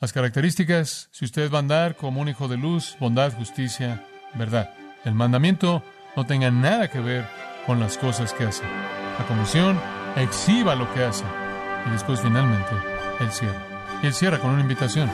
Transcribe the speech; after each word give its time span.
Las 0.00 0.14
características, 0.14 1.10
si 1.12 1.26
usted 1.26 1.52
va 1.52 1.58
a 1.58 1.60
andar 1.60 1.94
como 1.94 2.22
un 2.22 2.28
hijo 2.30 2.48
de 2.48 2.56
luz, 2.56 2.96
bondad, 2.98 3.34
justicia, 3.34 4.02
verdad. 4.32 4.70
El 5.04 5.12
mandamiento 5.12 5.82
no 6.16 6.24
tenga 6.24 6.50
nada 6.50 6.88
que 6.88 7.00
ver 7.00 7.26
con 7.66 7.80
las 7.80 7.98
cosas 7.98 8.32
que 8.32 8.44
hace. 8.44 8.62
La 9.18 9.26
comisión 9.26 9.78
exhiba 10.16 10.74
lo 10.74 10.90
que 10.94 11.04
hace. 11.04 11.24
Y 11.86 11.90
después 11.90 12.18
finalmente, 12.18 12.70
Él 13.20 13.30
cierra. 13.30 13.62
Y 14.02 14.06
Él 14.06 14.14
cierra 14.14 14.38
con 14.38 14.52
una 14.52 14.62
invitación. 14.62 15.10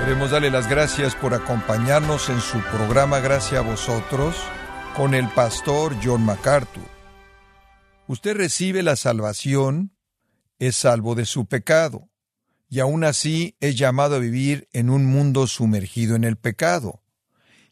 Queremos 0.00 0.30
darle 0.30 0.50
las 0.50 0.66
gracias 0.70 1.14
por 1.14 1.34
acompañarnos 1.34 2.30
en 2.30 2.40
su 2.40 2.60
programa 2.60 3.20
Gracias 3.20 3.60
a 3.60 3.62
vosotros 3.62 4.42
con 4.98 5.14
el 5.14 5.28
pastor 5.28 5.94
John 6.02 6.24
MacArthur. 6.24 6.82
Usted 8.08 8.36
recibe 8.36 8.82
la 8.82 8.96
salvación, 8.96 9.92
es 10.58 10.74
salvo 10.74 11.14
de 11.14 11.24
su 11.24 11.46
pecado, 11.46 12.08
y 12.68 12.80
aún 12.80 13.04
así 13.04 13.54
es 13.60 13.76
llamado 13.76 14.16
a 14.16 14.18
vivir 14.18 14.68
en 14.72 14.90
un 14.90 15.06
mundo 15.06 15.46
sumergido 15.46 16.16
en 16.16 16.24
el 16.24 16.34
pecado. 16.34 17.00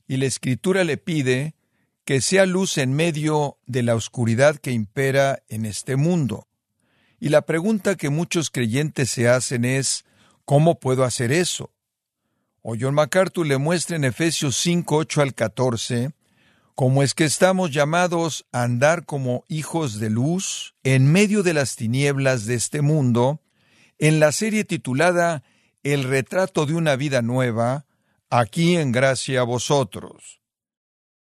Y 0.07 0.19
la 0.19 0.27
Escritura 0.27 0.85
le 0.85 0.99
pide 0.99 1.57
que 2.05 2.21
sea 2.21 2.47
luz 2.47 2.79
en 2.79 2.95
medio 2.95 3.59
de 3.67 3.83
la 3.83 3.97
oscuridad 3.97 4.55
que 4.55 4.71
impera 4.71 5.43
en 5.49 5.67
este 5.67 5.97
mundo. 5.97 6.47
Y 7.19 7.31
la 7.31 7.43
pregunta 7.43 7.97
que 7.97 8.09
muchos 8.09 8.51
creyentes 8.51 9.11
se 9.11 9.29
hacen 9.29 9.65
es, 9.65 10.05
¿cómo 10.45 10.79
puedo 10.79 11.03
hacer 11.03 11.33
eso? 11.33 11.75
O 12.63 12.77
John 12.79 12.95
MacArthur 12.95 13.45
le 13.49 13.59
muestra 13.59 13.97
en 13.97 14.05
Efesios 14.05 14.57
5, 14.59 14.97
8 14.97 15.23
al 15.23 15.35
14, 15.35 16.13
cómo 16.77 17.03
es 17.03 17.15
que 17.15 17.25
estamos 17.25 17.71
llamados 17.71 18.47
a 18.53 18.63
andar 18.63 19.07
como 19.07 19.45
hijos 19.49 19.99
de 19.99 20.11
luz 20.11 20.75
en 20.85 21.11
medio 21.11 21.43
de 21.43 21.55
las 21.55 21.75
tinieblas 21.75 22.45
de 22.45 22.55
este 22.55 22.83
mundo, 22.83 23.41
en 23.99 24.21
la 24.21 24.31
serie 24.31 24.65
titulada 24.65 25.43
El 25.83 26.05
retrato 26.05 26.67
de 26.67 26.75
una 26.75 26.95
vida 26.97 27.23
nueva, 27.23 27.87
aquí 28.29 28.77
en 28.77 28.93
gracia 28.93 29.41
a 29.41 29.45
vosotros. 29.45 30.43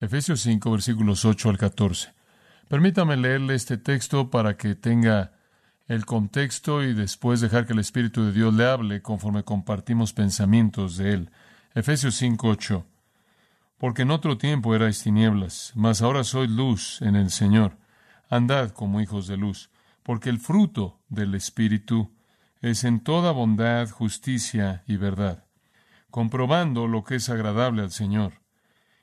Efesios 0.01 0.41
5, 0.41 0.69
versículos 0.69 1.25
8 1.25 1.49
al 1.51 1.59
14. 1.59 2.13
Permítame 2.69 3.17
leerle 3.17 3.55
este 3.55 3.79
texto 3.79 4.31
para 4.31 4.57
que 4.57 4.75
tenga 4.75 5.39
el 5.87 6.05
contexto 6.07 6.83
y 6.83 6.93
después 6.93 7.41
dejar 7.41 7.67
que 7.67 7.73
el 7.73 7.79
Espíritu 7.79 8.25
de 8.25 8.33
Dios 8.33 8.53
le 8.53 8.67
hable 8.67 9.01
conforme 9.01 9.45
compartimos 9.45 10.13
pensamientos 10.13 10.97
de 10.97 11.13
él. 11.13 11.31
Efesios 11.73 12.21
5:8. 12.21 12.96
Porque 13.79 14.03
en 14.03 14.11
otro 14.11 14.39
tiempo 14.39 14.75
erais 14.75 15.03
tinieblas, 15.03 15.73
mas 15.75 16.03
ahora 16.03 16.25
sois 16.25 16.51
luz 16.51 17.03
en 17.03 17.17
el 17.17 17.31
Señor. 17.31 17.77
Andad 18.29 18.71
como 18.71 19.01
hijos 19.01 19.27
de 19.27 19.37
luz, 19.37 19.71
porque 20.03 20.31
el 20.31 20.39
fruto 20.41 21.01
del 21.09 21.35
Espíritu 21.35 22.13
es 22.61 22.85
en 22.85 23.01
toda 23.01 23.33
bondad, 23.33 23.89
justicia 23.91 24.83
y 24.87 24.97
verdad, 24.97 25.45
comprobando 26.11 26.87
lo 26.87 27.05
que 27.05 27.17
es 27.17 27.29
agradable 27.29 27.83
al 27.83 27.91
Señor. 27.91 28.41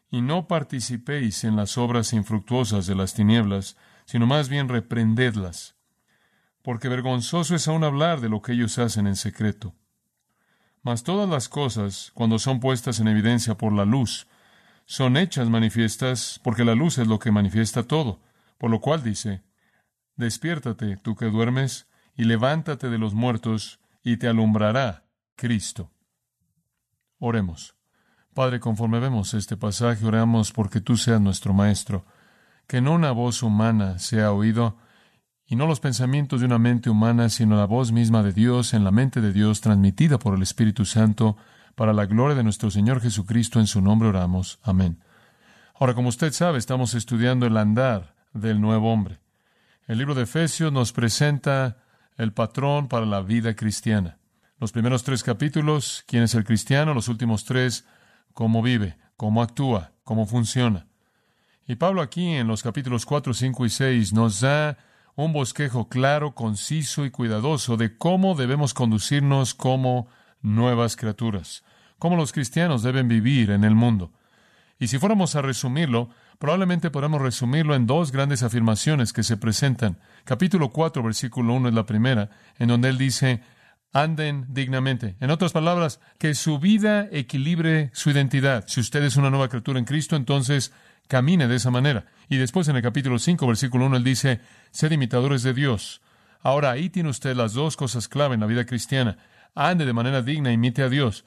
Y 0.09 0.21
no 0.21 0.47
participéis 0.47 1.43
en 1.43 1.55
las 1.55 1.77
obras 1.77 2.13
infructuosas 2.13 2.85
de 2.87 2.95
las 2.95 3.13
tinieblas, 3.13 3.77
sino 4.05 4.27
más 4.27 4.49
bien 4.49 4.69
reprendedlas 4.69 5.75
porque 6.63 6.87
vergonzoso 6.87 7.55
es 7.55 7.67
aún 7.67 7.83
hablar 7.83 8.21
de 8.21 8.29
lo 8.29 8.41
que 8.41 8.53
ellos 8.53 8.79
hacen 8.79 9.05
en 9.05 9.17
secreto. 9.17 9.75
Mas 10.81 11.03
todas 11.03 11.29
las 11.29 11.49
cosas, 11.49 12.11
cuando 12.13 12.39
son 12.39 12.59
puestas 12.59 12.99
en 12.99 13.07
evidencia 13.09 13.55
por 13.55 13.73
la 13.73 13.85
luz, 13.85 14.27
son 14.85 15.17
hechas 15.17 15.49
manifiestas, 15.49 16.39
porque 16.43 16.65
la 16.65 16.75
luz 16.75 16.97
es 16.97 17.07
lo 17.07 17.19
que 17.19 17.31
manifiesta 17.31 17.83
todo. 17.83 18.19
Por 18.57 18.69
lo 18.69 18.79
cual 18.79 19.03
dice, 19.03 19.43
Despiértate, 20.15 20.97
tú 20.97 21.15
que 21.15 21.25
duermes, 21.25 21.87
y 22.15 22.25
levántate 22.25 22.89
de 22.89 22.97
los 22.97 23.13
muertos, 23.13 23.79
y 24.03 24.17
te 24.17 24.27
alumbrará 24.27 25.05
Cristo. 25.35 25.91
Oremos. 27.17 27.75
Padre, 28.33 28.59
conforme 28.59 28.99
vemos 28.99 29.33
este 29.33 29.57
pasaje, 29.57 30.05
oramos 30.05 30.51
porque 30.51 30.81
tú 30.81 30.97
seas 30.97 31.21
nuestro 31.21 31.53
Maestro, 31.53 32.05
que 32.67 32.81
no 32.81 32.93
una 32.93 33.11
voz 33.11 33.43
humana 33.43 33.99
sea 33.99 34.31
oído, 34.31 34.77
y 35.45 35.55
no 35.55 35.67
los 35.67 35.79
pensamientos 35.79 36.39
de 36.39 36.45
una 36.45 36.59
mente 36.59 36.89
humana, 36.89 37.29
sino 37.29 37.57
la 37.57 37.65
voz 37.65 37.91
misma 37.91 38.23
de 38.23 38.33
Dios 38.33 38.73
en 38.73 38.83
la 38.83 38.91
mente 38.91 39.21
de 39.21 39.33
Dios, 39.33 39.61
transmitida 39.61 40.19
por 40.19 40.35
el 40.35 40.41
Espíritu 40.41 40.85
Santo, 40.85 41.37
para 41.75 41.93
la 41.93 42.05
gloria 42.05 42.35
de 42.35 42.43
nuestro 42.43 42.69
Señor 42.71 43.01
Jesucristo, 43.01 43.59
en 43.59 43.67
su 43.67 43.81
nombre 43.81 44.09
oramos. 44.09 44.59
Amén. 44.63 44.99
Ahora, 45.75 45.93
como 45.93 46.09
usted 46.09 46.31
sabe, 46.31 46.59
estamos 46.59 46.93
estudiando 46.93 47.45
el 47.45 47.57
andar 47.57 48.15
del 48.33 48.61
nuevo 48.61 48.91
hombre. 48.91 49.19
El 49.87 49.97
libro 49.97 50.15
de 50.15 50.23
Efesios 50.23 50.71
nos 50.71 50.93
presenta 50.93 51.77
el 52.17 52.31
patrón 52.31 52.87
para 52.87 53.05
la 53.05 53.21
vida 53.21 53.55
cristiana. 53.55 54.17
Los 54.59 54.71
primeros 54.71 55.03
tres 55.03 55.23
capítulos, 55.23 56.03
quién 56.07 56.23
es 56.23 56.35
el 56.35 56.45
cristiano, 56.45 56.93
los 56.93 57.07
últimos 57.09 57.43
tres, 57.43 57.85
cómo 58.33 58.61
vive, 58.61 58.97
cómo 59.17 59.41
actúa, 59.41 59.91
cómo 60.03 60.25
funciona. 60.25 60.87
Y 61.67 61.75
Pablo 61.75 62.01
aquí 62.01 62.27
en 62.27 62.47
los 62.47 62.61
capítulos 62.61 63.05
4, 63.05 63.33
5 63.33 63.65
y 63.65 63.69
6 63.69 64.13
nos 64.13 64.41
da 64.41 64.77
un 65.15 65.33
bosquejo 65.33 65.87
claro, 65.89 66.33
conciso 66.33 67.05
y 67.05 67.11
cuidadoso 67.11 67.77
de 67.77 67.97
cómo 67.97 68.35
debemos 68.35 68.73
conducirnos 68.73 69.53
como 69.53 70.07
nuevas 70.43 70.95
criaturas, 70.95 71.63
cómo 71.97 72.15
los 72.15 72.31
cristianos 72.31 72.83
deben 72.83 73.07
vivir 73.07 73.49
en 73.49 73.63
el 73.63 73.73
mundo. 73.73 74.11
Y 74.77 74.87
si 74.87 74.99
fuéramos 74.99 75.35
a 75.35 75.41
resumirlo, 75.41 76.09
probablemente 76.37 76.91
podamos 76.91 77.21
resumirlo 77.21 77.73
en 77.73 77.87
dos 77.87 78.11
grandes 78.11 78.43
afirmaciones 78.43 79.13
que 79.13 79.23
se 79.23 79.37
presentan. 79.37 79.97
Capítulo 80.25 80.69
4, 80.69 81.01
versículo 81.01 81.53
1 81.53 81.69
es 81.69 81.73
la 81.73 81.85
primera, 81.85 82.29
en 82.59 82.67
donde 82.67 82.89
él 82.89 82.97
dice, 82.97 83.41
anden 83.93 84.47
dignamente. 84.49 85.15
En 85.19 85.31
otras 85.31 85.53
palabras, 85.53 85.99
que 86.17 86.35
su 86.35 86.59
vida 86.59 87.07
equilibre 87.11 87.91
su 87.93 88.09
identidad. 88.09 88.65
Si 88.67 88.81
usted 88.81 89.03
es 89.03 89.15
una 89.15 89.29
nueva 89.29 89.47
criatura 89.47 89.79
en 89.79 89.85
Cristo, 89.85 90.15
entonces 90.15 90.73
camine 91.07 91.47
de 91.47 91.55
esa 91.55 91.71
manera. 91.71 92.05
Y 92.27 92.37
después 92.37 92.67
en 92.67 92.75
el 92.75 92.81
capítulo 92.81 93.19
5, 93.19 93.47
versículo 93.47 93.85
1, 93.85 93.97
él 93.97 94.03
dice, 94.03 94.41
sed 94.71 94.91
imitadores 94.91 95.43
de 95.43 95.53
Dios. 95.53 96.01
Ahora 96.41 96.71
ahí 96.71 96.89
tiene 96.89 97.09
usted 97.09 97.35
las 97.35 97.53
dos 97.53 97.77
cosas 97.77 98.07
clave 98.09 98.33
en 98.33 98.41
la 98.41 98.47
vida 98.47 98.65
cristiana. 98.65 99.17
Ande 99.55 99.85
de 99.85 99.93
manera 99.93 100.21
digna, 100.21 100.51
imite 100.51 100.83
a 100.83 100.89
Dios. 100.89 101.25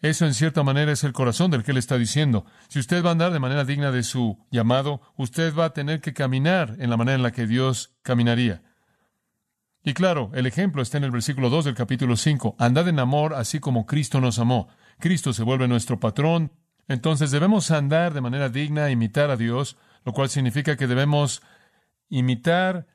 Eso 0.00 0.26
en 0.26 0.34
cierta 0.34 0.62
manera 0.62 0.92
es 0.92 1.02
el 1.02 1.12
corazón 1.12 1.50
del 1.50 1.64
que 1.64 1.72
él 1.72 1.76
está 1.76 1.98
diciendo. 1.98 2.46
Si 2.68 2.78
usted 2.78 3.04
va 3.04 3.08
a 3.08 3.12
andar 3.12 3.32
de 3.32 3.40
manera 3.40 3.64
digna 3.64 3.90
de 3.90 4.04
su 4.04 4.38
llamado, 4.50 5.00
usted 5.16 5.54
va 5.54 5.66
a 5.66 5.72
tener 5.72 6.00
que 6.00 6.14
caminar 6.14 6.76
en 6.78 6.90
la 6.90 6.96
manera 6.96 7.16
en 7.16 7.22
la 7.22 7.32
que 7.32 7.46
Dios 7.46 7.96
caminaría. 8.02 8.62
Y 9.82 9.94
claro, 9.94 10.30
el 10.34 10.46
ejemplo 10.46 10.82
está 10.82 10.98
en 10.98 11.04
el 11.04 11.10
versículo 11.10 11.50
2 11.50 11.64
del 11.64 11.74
capítulo 11.74 12.16
5. 12.16 12.56
Andad 12.58 12.88
en 12.88 13.00
amor 13.00 13.34
así 13.34 13.58
como 13.58 13.86
Cristo 13.86 14.20
nos 14.20 14.38
amó. 14.38 14.68
Cristo 14.98 15.32
se 15.32 15.42
vuelve 15.42 15.66
nuestro 15.66 15.98
patrón, 15.98 16.52
entonces 16.88 17.30
debemos 17.30 17.70
andar 17.70 18.14
de 18.14 18.20
manera 18.20 18.48
digna, 18.48 18.90
imitar 18.90 19.30
a 19.30 19.36
Dios, 19.36 19.76
lo 20.04 20.12
cual 20.12 20.28
significa 20.28 20.76
que 20.76 20.86
debemos 20.86 21.42
imitar 22.08 22.86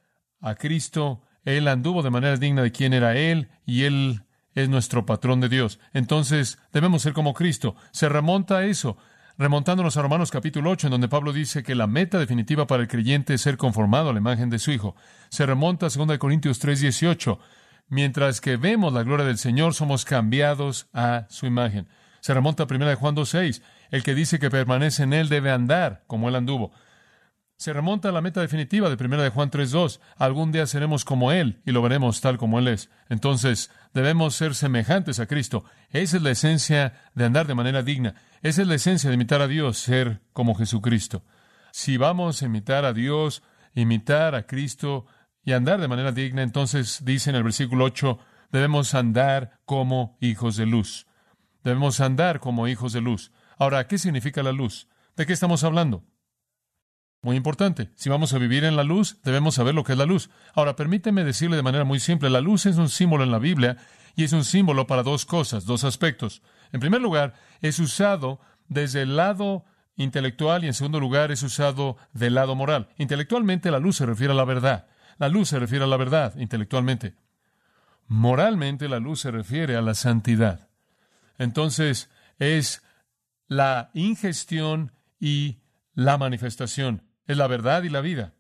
a 0.41 0.55
Cristo. 0.55 1.21
Él 1.45 1.67
anduvo 1.67 2.01
de 2.01 2.09
manera 2.09 2.37
digna 2.37 2.63
de 2.63 2.71
quien 2.71 2.93
era 2.93 3.15
Él 3.15 3.49
y 3.65 3.83
Él 3.83 4.23
es 4.55 4.69
nuestro 4.69 5.05
patrón 5.05 5.41
de 5.41 5.49
Dios. 5.49 5.79
Entonces 5.93 6.59
debemos 6.71 7.01
ser 7.01 7.13
como 7.13 7.33
Cristo. 7.33 7.75
Se 7.91 8.09
remonta 8.09 8.57
a 8.57 8.65
eso, 8.65 8.97
remontándonos 9.37 9.97
a 9.97 10.01
Romanos 10.01 10.31
capítulo 10.31 10.69
8, 10.71 10.87
en 10.87 10.91
donde 10.91 11.07
Pablo 11.07 11.33
dice 11.33 11.63
que 11.63 11.75
la 11.75 11.87
meta 11.87 12.19
definitiva 12.19 12.67
para 12.67 12.83
el 12.83 12.89
creyente 12.89 13.33
es 13.33 13.41
ser 13.41 13.57
conformado 13.57 14.09
a 14.09 14.13
la 14.13 14.19
imagen 14.19 14.49
de 14.49 14.59
su 14.59 14.71
Hijo. 14.71 14.95
Se 15.29 15.45
remonta 15.45 15.87
a 15.87 15.89
2 15.89 16.17
Corintios 16.17 16.59
3, 16.59 16.81
18. 16.81 17.39
Mientras 17.89 18.41
que 18.41 18.57
vemos 18.57 18.93
la 18.93 19.03
gloria 19.03 19.25
del 19.25 19.37
Señor, 19.37 19.73
somos 19.73 20.05
cambiados 20.05 20.87
a 20.93 21.25
su 21.29 21.45
imagen. 21.45 21.87
Se 22.21 22.33
remonta 22.33 22.63
a 22.63 22.67
1 22.69 22.95
Juan 22.95 23.15
2, 23.15 23.29
6. 23.29 23.61
El 23.91 24.03
que 24.03 24.15
dice 24.15 24.39
que 24.39 24.49
permanece 24.49 25.03
en 25.03 25.13
él 25.13 25.29
debe 25.29 25.51
andar 25.51 26.03
como 26.07 26.29
él 26.29 26.35
anduvo. 26.35 26.71
Se 27.63 27.71
remonta 27.71 28.09
a 28.09 28.11
la 28.11 28.21
meta 28.21 28.41
definitiva 28.41 28.89
de 28.89 29.01
1 29.01 29.21
de 29.21 29.29
Juan 29.29 29.49
3.2. 29.49 29.99
Algún 30.17 30.51
día 30.51 30.67
seremos 30.67 31.05
como 31.05 31.31
Él 31.31 31.61
y 31.65 31.71
lo 31.71 31.81
veremos 31.81 32.19
tal 32.19 32.37
como 32.37 32.59
Él 32.59 32.67
es. 32.67 32.89
Entonces, 33.07 33.71
debemos 33.93 34.35
ser 34.35 34.55
semejantes 34.55 35.19
a 35.19 35.27
Cristo. 35.27 35.65
Esa 35.91 36.17
es 36.17 36.23
la 36.23 36.31
esencia 36.31 36.93
de 37.13 37.25
andar 37.25 37.47
de 37.47 37.55
manera 37.55 37.83
digna. 37.83 38.15
Esa 38.41 38.61
es 38.63 38.67
la 38.67 38.75
esencia 38.75 39.09
de 39.09 39.15
imitar 39.15 39.41
a 39.41 39.47
Dios, 39.47 39.77
ser 39.77 40.21
como 40.33 40.55
Jesucristo. 40.55 41.23
Si 41.71 41.97
vamos 41.97 42.41
a 42.41 42.45
imitar 42.45 42.85
a 42.85 42.93
Dios, 42.93 43.43
imitar 43.73 44.35
a 44.35 44.45
Cristo 44.45 45.05
y 45.43 45.53
andar 45.53 45.79
de 45.81 45.87
manera 45.87 46.11
digna, 46.11 46.41
entonces 46.41 47.03
dice 47.03 47.29
en 47.29 47.35
el 47.35 47.43
versículo 47.43 47.85
8, 47.85 48.19
debemos 48.51 48.93
andar 48.93 49.59
como 49.65 50.17
hijos 50.21 50.57
de 50.57 50.65
luz. 50.65 51.07
Debemos 51.63 51.99
andar 51.99 52.39
como 52.39 52.67
hijos 52.67 52.93
de 52.93 53.01
luz. 53.01 53.31
Ahora, 53.57 53.87
¿qué 53.87 53.97
significa 53.97 54.43
la 54.43 54.51
luz? 54.51 54.87
¿De 55.15 55.25
qué 55.25 55.33
estamos 55.33 55.63
hablando? 55.63 56.03
Muy 57.23 57.37
importante. 57.37 57.89
Si 57.95 58.09
vamos 58.09 58.33
a 58.33 58.37
vivir 58.37 58.65
en 58.65 58.75
la 58.75 58.83
luz, 58.83 59.17
debemos 59.23 59.55
saber 59.55 59.73
lo 59.73 59.85
que 59.85 59.93
es 59.93 59.97
la 59.97 60.05
luz. 60.05 60.29
Ahora, 60.53 60.75
permíteme 60.75 61.23
decirle 61.23 61.55
de 61.55 61.63
manera 61.63 61.85
muy 61.85 62.01
simple, 62.01 62.29
la 62.29 62.41
luz 62.41 62.65
es 62.65 62.75
un 62.75 62.89
símbolo 62.89 63.23
en 63.23 63.31
la 63.31 63.39
Biblia 63.39 63.77
y 64.13 64.25
es 64.25 64.33
un 64.33 64.43
símbolo 64.43 64.87
para 64.87 65.03
dos 65.03 65.25
cosas, 65.25 65.65
dos 65.65 65.85
aspectos. 65.85 66.41
En 66.73 66.81
primer 66.81 67.01
lugar, 67.01 67.33
es 67.61 67.79
usado 67.79 68.41
desde 68.67 69.03
el 69.03 69.15
lado 69.15 69.63
intelectual 69.95 70.65
y 70.65 70.67
en 70.67 70.73
segundo 70.73 70.99
lugar 70.99 71.31
es 71.31 71.43
usado 71.43 71.95
del 72.11 72.35
lado 72.35 72.55
moral. 72.55 72.89
Intelectualmente 72.97 73.71
la 73.71 73.79
luz 73.79 73.95
se 73.95 74.05
refiere 74.05 74.33
a 74.33 74.35
la 74.35 74.43
verdad. 74.43 74.87
La 75.17 75.29
luz 75.29 75.47
se 75.47 75.59
refiere 75.59 75.85
a 75.85 75.87
la 75.87 75.95
verdad 75.95 76.35
intelectualmente. 76.35 77.15
Moralmente 78.07 78.89
la 78.89 78.99
luz 78.99 79.21
se 79.21 79.31
refiere 79.31 79.77
a 79.77 79.81
la 79.81 79.93
santidad. 79.93 80.67
Entonces 81.37 82.09
es 82.37 82.83
la 83.47 83.91
ingestión 83.93 84.91
y 85.21 85.59
la 85.93 86.17
manifestación. 86.17 87.12
Es 87.25 87.37
la 87.37 87.47
verdad 87.47 87.83
y 87.83 87.89
la 87.89 88.01
vida. 88.01 88.33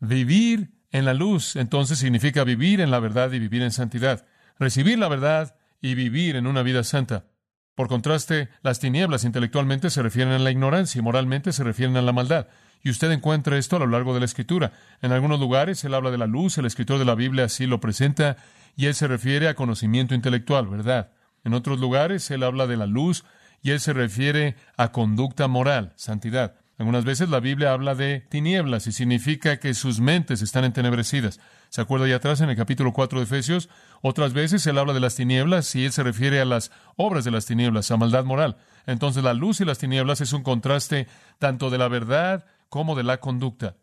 Vivir 0.00 0.70
en 0.90 1.04
la 1.04 1.14
luz 1.14 1.56
entonces 1.56 1.98
significa 1.98 2.44
vivir 2.44 2.80
en 2.80 2.90
la 2.90 3.00
verdad 3.00 3.32
y 3.32 3.38
vivir 3.38 3.62
en 3.62 3.72
santidad. 3.72 4.26
Recibir 4.58 4.98
la 4.98 5.08
verdad 5.08 5.56
y 5.80 5.94
vivir 5.94 6.36
en 6.36 6.46
una 6.46 6.62
vida 6.62 6.84
santa. 6.84 7.26
Por 7.74 7.88
contraste, 7.88 8.48
las 8.62 8.78
tinieblas 8.78 9.24
intelectualmente 9.24 9.90
se 9.90 10.02
refieren 10.02 10.32
a 10.32 10.38
la 10.38 10.50
ignorancia 10.50 10.98
y 10.98 11.02
moralmente 11.02 11.52
se 11.52 11.64
refieren 11.64 11.96
a 11.96 12.02
la 12.02 12.12
maldad. 12.12 12.46
Y 12.82 12.90
usted 12.90 13.10
encuentra 13.10 13.58
esto 13.58 13.76
a 13.76 13.80
lo 13.80 13.86
largo 13.88 14.14
de 14.14 14.20
la 14.20 14.26
Escritura. 14.26 14.72
En 15.02 15.10
algunos 15.10 15.40
lugares 15.40 15.82
él 15.84 15.94
habla 15.94 16.10
de 16.10 16.18
la 16.18 16.26
luz, 16.26 16.58
el 16.58 16.66
escritor 16.66 16.98
de 16.98 17.04
la 17.04 17.14
Biblia 17.14 17.46
así 17.46 17.66
lo 17.66 17.80
presenta, 17.80 18.36
y 18.76 18.86
él 18.86 18.94
se 18.94 19.08
refiere 19.08 19.48
a 19.48 19.54
conocimiento 19.54 20.14
intelectual, 20.14 20.68
¿verdad? 20.68 21.10
En 21.42 21.54
otros 21.54 21.80
lugares 21.80 22.30
él 22.30 22.42
habla 22.42 22.66
de 22.66 22.76
la 22.76 22.86
luz 22.86 23.24
y 23.62 23.70
él 23.70 23.80
se 23.80 23.92
refiere 23.92 24.56
a 24.76 24.92
conducta 24.92 25.48
moral, 25.48 25.92
santidad. 25.96 26.56
Algunas 26.76 27.04
veces 27.04 27.28
la 27.28 27.38
Biblia 27.38 27.72
habla 27.72 27.94
de 27.94 28.20
tinieblas 28.28 28.88
y 28.88 28.92
significa 28.92 29.58
que 29.58 29.74
sus 29.74 30.00
mentes 30.00 30.42
están 30.42 30.64
entenebrecidas. 30.64 31.38
¿Se 31.68 31.80
acuerda 31.80 32.06
allá 32.06 32.16
atrás 32.16 32.40
en 32.40 32.50
el 32.50 32.56
capítulo 32.56 32.92
4 32.92 33.20
de 33.20 33.24
Efesios? 33.24 33.68
Otras 34.02 34.32
veces 34.32 34.66
él 34.66 34.78
habla 34.78 34.92
de 34.92 35.00
las 35.00 35.14
tinieblas 35.14 35.72
y 35.76 35.84
él 35.84 35.92
se 35.92 36.02
refiere 36.02 36.40
a 36.40 36.44
las 36.44 36.72
obras 36.96 37.24
de 37.24 37.30
las 37.30 37.46
tinieblas, 37.46 37.90
a 37.90 37.96
maldad 37.96 38.24
moral. 38.24 38.56
Entonces 38.86 39.22
la 39.22 39.34
luz 39.34 39.60
y 39.60 39.64
las 39.64 39.78
tinieblas 39.78 40.20
es 40.20 40.32
un 40.32 40.42
contraste 40.42 41.06
tanto 41.38 41.70
de 41.70 41.78
la 41.78 41.88
verdad 41.88 42.44
como 42.68 42.96
de 42.96 43.04
la 43.04 43.18
conducta. 43.18 43.76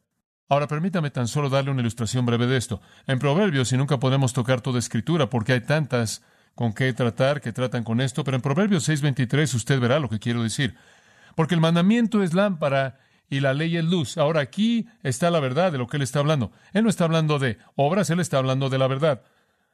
Ahora 0.49 0.67
permítame 0.67 1.11
tan 1.11 1.29
solo 1.29 1.49
darle 1.49 1.71
una 1.71 1.79
ilustración 1.79 2.25
breve 2.25 2.45
de 2.45 2.57
esto. 2.57 2.81
En 3.07 3.19
Proverbios, 3.19 3.71
y 3.71 3.77
nunca 3.77 4.01
podemos 4.01 4.33
tocar 4.33 4.59
toda 4.59 4.79
escritura 4.79 5.29
porque 5.29 5.53
hay 5.53 5.61
tantas 5.61 6.23
con 6.55 6.73
qué 6.73 6.91
tratar 6.91 7.39
que 7.39 7.53
tratan 7.53 7.85
con 7.85 8.01
esto, 8.01 8.25
pero 8.25 8.35
en 8.35 8.41
Proverbios 8.41 8.83
6:23 8.89 9.53
usted 9.53 9.79
verá 9.79 9.99
lo 9.99 10.09
que 10.09 10.19
quiero 10.19 10.43
decir. 10.43 10.75
Porque 11.35 11.55
el 11.55 11.61
mandamiento 11.61 12.23
es 12.23 12.33
lámpara 12.33 12.99
y 13.29 13.39
la 13.39 13.53
ley 13.53 13.77
es 13.77 13.85
luz. 13.85 14.17
Ahora 14.17 14.41
aquí 14.41 14.87
está 15.03 15.31
la 15.31 15.39
verdad 15.39 15.71
de 15.71 15.77
lo 15.77 15.87
que 15.87 15.97
él 15.97 16.03
está 16.03 16.19
hablando. 16.19 16.51
Él 16.73 16.83
no 16.83 16.89
está 16.89 17.05
hablando 17.05 17.39
de 17.39 17.57
obras, 17.75 18.09
él 18.09 18.19
está 18.19 18.37
hablando 18.37 18.69
de 18.69 18.77
la 18.77 18.87
verdad. 18.87 19.23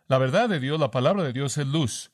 La 0.08 0.20
verdad 0.20 0.48
de 0.48 0.60
Dios, 0.60 0.80
la 0.80 0.92
palabra 0.92 1.24
de 1.24 1.34
Dios 1.34 1.58
es 1.58 1.68
luz. 1.68 2.12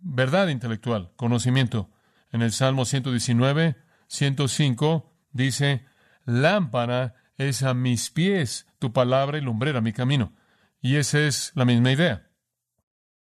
Verdad 0.00 0.48
intelectual, 0.48 1.12
conocimiento. 1.16 1.90
En 2.32 2.42
el 2.42 2.52
Salmo 2.52 2.84
119, 2.84 3.76
105 4.08 5.12
dice, 5.32 5.86
lámpara 6.24 7.14
es 7.36 7.62
a 7.62 7.72
mis 7.72 8.10
pies 8.10 8.66
tu 8.78 8.92
palabra 8.92 9.38
y 9.38 9.40
lumbrera 9.40 9.80
mi 9.80 9.92
camino. 9.92 10.32
Y 10.82 10.96
esa 10.96 11.20
es 11.20 11.52
la 11.54 11.64
misma 11.64 11.92
idea. 11.92 12.30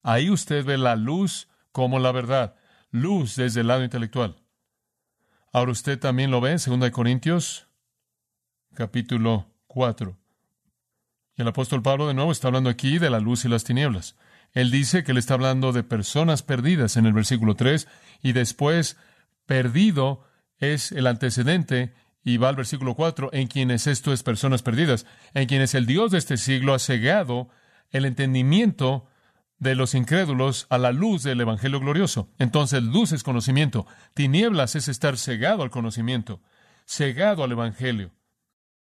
Ahí 0.03 0.31
usted 0.31 0.65
ve 0.65 0.79
la 0.79 0.97
luz 0.97 1.49
como 1.71 1.99
la 1.99 2.13
verdad, 2.13 2.57
luz 2.91 3.37
desde 3.37 3.61
el 3.61 3.69
lado 3.69 3.85
intelectual. 3.85 4.42
Ahora 5.55 5.73
usted 5.73 5.99
también 5.99 6.31
lo 6.31 6.41
ve 6.41 6.53
en 6.53 6.81
2 6.81 6.91
Corintios, 6.93 7.69
capítulo 8.75 9.53
4. 9.67 10.17
Y 11.37 11.43
el 11.43 11.49
apóstol 11.49 11.83
Pablo 11.83 12.09
de 12.09 12.15
nuevo 12.15 12.33
está 12.33 12.49
hablando 12.49 12.71
aquí 12.71 12.99
de 12.99 13.11
la 13.11 13.21
luz 13.21 13.45
y 13.45 13.49
las 13.49 13.63
tinieblas. 13.63 14.17
Él 14.53 14.71
dice 14.71 15.05
que 15.05 15.13
él 15.13 15.19
está 15.19 15.35
hablando 15.35 15.73
de 15.73 15.83
personas 15.83 16.43
perdidas 16.43 16.97
en 16.97 17.05
el 17.05 17.13
versículo 17.13 17.55
3 17.55 17.87
y 18.23 18.33
después 18.33 18.97
perdido 19.45 20.25
es 20.57 20.91
el 20.91 21.07
antecedente 21.07 21.93
y 22.25 22.39
va 22.39 22.49
al 22.49 22.57
versículo 22.57 22.95
4 22.95 23.29
en 23.35 23.47
quienes 23.47 23.87
esto 23.87 24.15
es 24.15 24.23
personas 24.23 24.63
perdidas, 24.63 25.05
en 25.35 25.47
quienes 25.47 25.75
el 25.75 25.85
Dios 25.85 26.13
de 26.13 26.19
este 26.19 26.39
siglo 26.39 26.73
ha 26.73 26.79
cegado 26.79 27.51
el 27.91 28.07
entendimiento 28.07 29.07
de 29.63 29.77
los 29.77 29.95
incrédulos 29.95 30.67
a 30.71 30.79
la 30.79 30.91
luz 30.91 31.23
del 31.23 31.41
Evangelio 31.41 31.79
glorioso. 31.79 32.29
Entonces, 32.41 32.83
luz 32.83 33.13
es 33.13 33.23
conocimiento, 33.23 33.87
tinieblas 34.13 34.75
es 34.75 34.89
estar 34.89 35.17
cegado 35.17 35.63
al 35.63 35.71
conocimiento, 35.71 36.41
cegado 36.85 37.45
al 37.45 37.53
Evangelio. 37.53 38.11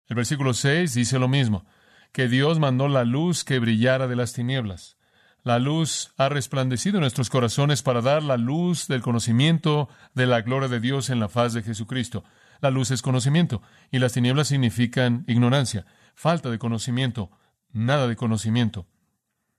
El 0.08 0.16
versículo 0.16 0.54
6 0.54 0.94
dice 0.94 1.18
lo 1.18 1.28
mismo, 1.28 1.66
que 2.10 2.26
Dios 2.26 2.58
mandó 2.58 2.88
la 2.88 3.04
luz 3.04 3.44
que 3.44 3.58
brillara 3.58 4.08
de 4.08 4.16
las 4.16 4.32
tinieblas. 4.32 4.96
La 5.42 5.58
luz 5.58 6.14
ha 6.16 6.30
resplandecido 6.30 6.96
en 6.96 7.02
nuestros 7.02 7.28
corazones 7.28 7.82
para 7.82 8.00
dar 8.00 8.22
la 8.22 8.38
luz 8.38 8.88
del 8.88 9.02
conocimiento 9.02 9.90
de 10.14 10.26
la 10.26 10.40
gloria 10.40 10.70
de 10.70 10.80
Dios 10.80 11.10
en 11.10 11.20
la 11.20 11.28
faz 11.28 11.52
de 11.52 11.62
Jesucristo. 11.62 12.24
La 12.62 12.70
luz 12.70 12.90
es 12.90 13.02
conocimiento 13.02 13.60
y 13.90 13.98
las 13.98 14.14
tinieblas 14.14 14.48
significan 14.48 15.24
ignorancia, 15.26 15.84
falta 16.14 16.48
de 16.48 16.58
conocimiento, 16.58 17.30
nada 17.72 18.08
de 18.08 18.16
conocimiento. 18.16 18.86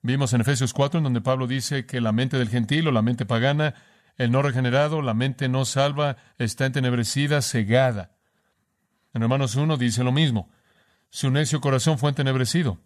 Vimos 0.06 0.34
en 0.34 0.42
Efesios 0.42 0.74
4 0.74 0.98
en 0.98 1.06
donde 1.06 1.22
Pablo 1.22 1.48
dice 1.48 1.86
que 1.86 2.02
la 2.02 2.12
mente 2.12 2.38
del 2.38 2.50
gentil 2.50 2.90
o 2.90 2.92
la 2.92 3.02
mente 3.02 3.26
pagana, 3.26 3.74
el 4.18 4.32
no 4.32 4.42
regenerado, 4.42 5.02
la 5.02 5.14
mente 5.14 5.48
no 5.48 5.64
salva, 5.64 6.18
está 6.38 6.66
entenebrecida, 6.66 7.42
cegada. 7.42 8.12
En 9.14 9.22
Romanos 9.22 9.56
1 9.56 9.78
dice 9.78 10.04
lo 10.04 10.12
mismo. 10.12 10.50
Su 11.10 11.32
necio 11.32 11.62
corazón 11.62 11.98
fue 11.98 12.10
entenebrecido. 12.10 12.80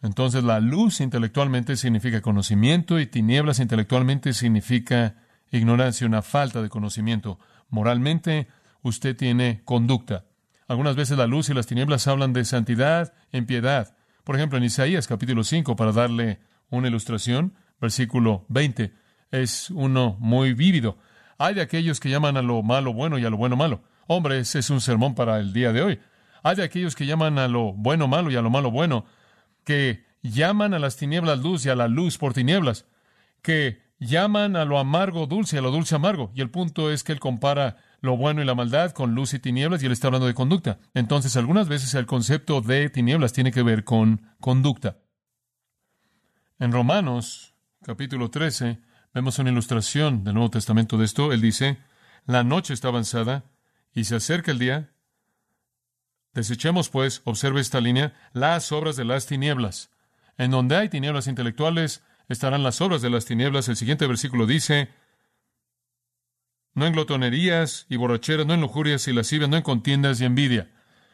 Entonces 0.00 0.42
la 0.44 0.60
luz 0.60 1.00
intelectualmente 1.00 1.76
significa 1.76 2.22
conocimiento 2.22 2.98
y 2.98 3.06
tinieblas 3.06 3.58
intelectualmente 3.58 4.32
significa 4.32 5.16
ignorancia, 5.50 6.06
una 6.06 6.22
falta 6.22 6.62
de 6.62 6.70
conocimiento. 6.70 7.38
Moralmente 7.68 8.48
usted 8.80 9.14
tiene 9.14 9.62
conducta. 9.64 10.24
Algunas 10.68 10.96
veces 10.96 11.18
la 11.18 11.26
luz 11.26 11.50
y 11.50 11.54
las 11.54 11.66
tinieblas 11.66 12.08
hablan 12.08 12.32
de 12.32 12.46
santidad 12.46 13.12
en 13.30 13.44
piedad. 13.44 13.94
Por 14.24 14.36
ejemplo, 14.36 14.56
en 14.56 14.64
Isaías 14.64 15.06
capítulo 15.06 15.44
5, 15.44 15.76
para 15.76 15.92
darle 15.92 16.40
una 16.70 16.88
ilustración, 16.88 17.54
versículo 17.78 18.46
20, 18.48 18.94
es 19.30 19.68
uno 19.68 20.16
muy 20.18 20.54
vívido. 20.54 20.96
Hay 21.36 21.54
de 21.54 21.60
aquellos 21.60 22.00
que 22.00 22.08
llaman 22.08 22.38
a 22.38 22.42
lo 22.42 22.62
malo 22.62 22.94
bueno 22.94 23.18
y 23.18 23.26
a 23.26 23.30
lo 23.30 23.36
bueno 23.36 23.54
malo. 23.54 23.82
Hombre, 24.06 24.38
ese 24.38 24.60
es 24.60 24.70
un 24.70 24.80
sermón 24.80 25.14
para 25.14 25.38
el 25.38 25.52
día 25.52 25.74
de 25.74 25.82
hoy. 25.82 26.00
Hay 26.42 26.56
de 26.56 26.62
aquellos 26.62 26.94
que 26.96 27.04
llaman 27.04 27.38
a 27.38 27.48
lo 27.48 27.74
bueno 27.74 28.08
malo 28.08 28.30
y 28.30 28.36
a 28.36 28.40
lo 28.40 28.48
malo 28.48 28.70
bueno, 28.70 29.04
que 29.62 30.06
llaman 30.22 30.72
a 30.72 30.78
las 30.78 30.96
tinieblas 30.96 31.40
luz 31.40 31.66
y 31.66 31.68
a 31.68 31.74
la 31.74 31.86
luz 31.86 32.16
por 32.16 32.32
tinieblas, 32.32 32.86
que 33.42 33.82
llaman 33.98 34.56
a 34.56 34.64
lo 34.64 34.78
amargo 34.78 35.26
dulce 35.26 35.56
y 35.56 35.58
a 35.58 35.62
lo 35.62 35.70
dulce 35.70 35.96
amargo. 35.96 36.32
Y 36.34 36.40
el 36.40 36.48
punto 36.48 36.90
es 36.90 37.04
que 37.04 37.12
él 37.12 37.20
compara 37.20 37.76
lo 38.04 38.18
bueno 38.18 38.42
y 38.42 38.44
la 38.44 38.54
maldad 38.54 38.92
con 38.92 39.14
luz 39.14 39.32
y 39.32 39.38
tinieblas 39.38 39.82
y 39.82 39.86
él 39.86 39.92
está 39.92 40.08
hablando 40.08 40.26
de 40.26 40.34
conducta. 40.34 40.78
Entonces, 40.92 41.36
algunas 41.38 41.68
veces 41.68 41.94
el 41.94 42.04
concepto 42.04 42.60
de 42.60 42.90
tinieblas 42.90 43.32
tiene 43.32 43.50
que 43.50 43.62
ver 43.62 43.82
con 43.82 44.20
conducta. 44.40 44.98
En 46.58 46.70
Romanos, 46.70 47.54
capítulo 47.82 48.30
13, 48.30 48.78
vemos 49.14 49.38
una 49.38 49.50
ilustración 49.50 50.22
del 50.22 50.34
Nuevo 50.34 50.50
Testamento 50.50 50.98
de 50.98 51.06
esto. 51.06 51.32
Él 51.32 51.40
dice, 51.40 51.78
la 52.26 52.44
noche 52.44 52.74
está 52.74 52.88
avanzada 52.88 53.44
y 53.94 54.04
se 54.04 54.16
acerca 54.16 54.50
el 54.50 54.58
día. 54.58 54.90
Desechemos, 56.34 56.90
pues, 56.90 57.22
observe 57.24 57.62
esta 57.62 57.80
línea, 57.80 58.12
las 58.34 58.70
obras 58.70 58.96
de 58.96 59.06
las 59.06 59.24
tinieblas. 59.24 59.90
En 60.36 60.50
donde 60.50 60.76
hay 60.76 60.90
tinieblas 60.90 61.26
intelectuales, 61.26 62.02
estarán 62.28 62.62
las 62.64 62.82
obras 62.82 63.00
de 63.00 63.08
las 63.08 63.24
tinieblas. 63.24 63.68
El 63.68 63.76
siguiente 63.76 64.06
versículo 64.06 64.46
dice, 64.46 64.90
no 66.74 66.86
en 66.86 66.92
glotonerías 66.92 67.86
y 67.88 67.96
borracheras, 67.96 68.46
no 68.46 68.54
en 68.54 68.60
lujurias 68.60 69.06
y 69.08 69.12
lascivias, 69.12 69.48
no 69.48 69.56
en 69.56 69.62
contiendas 69.62 70.20
y 70.20 70.24
envidia. 70.24 70.70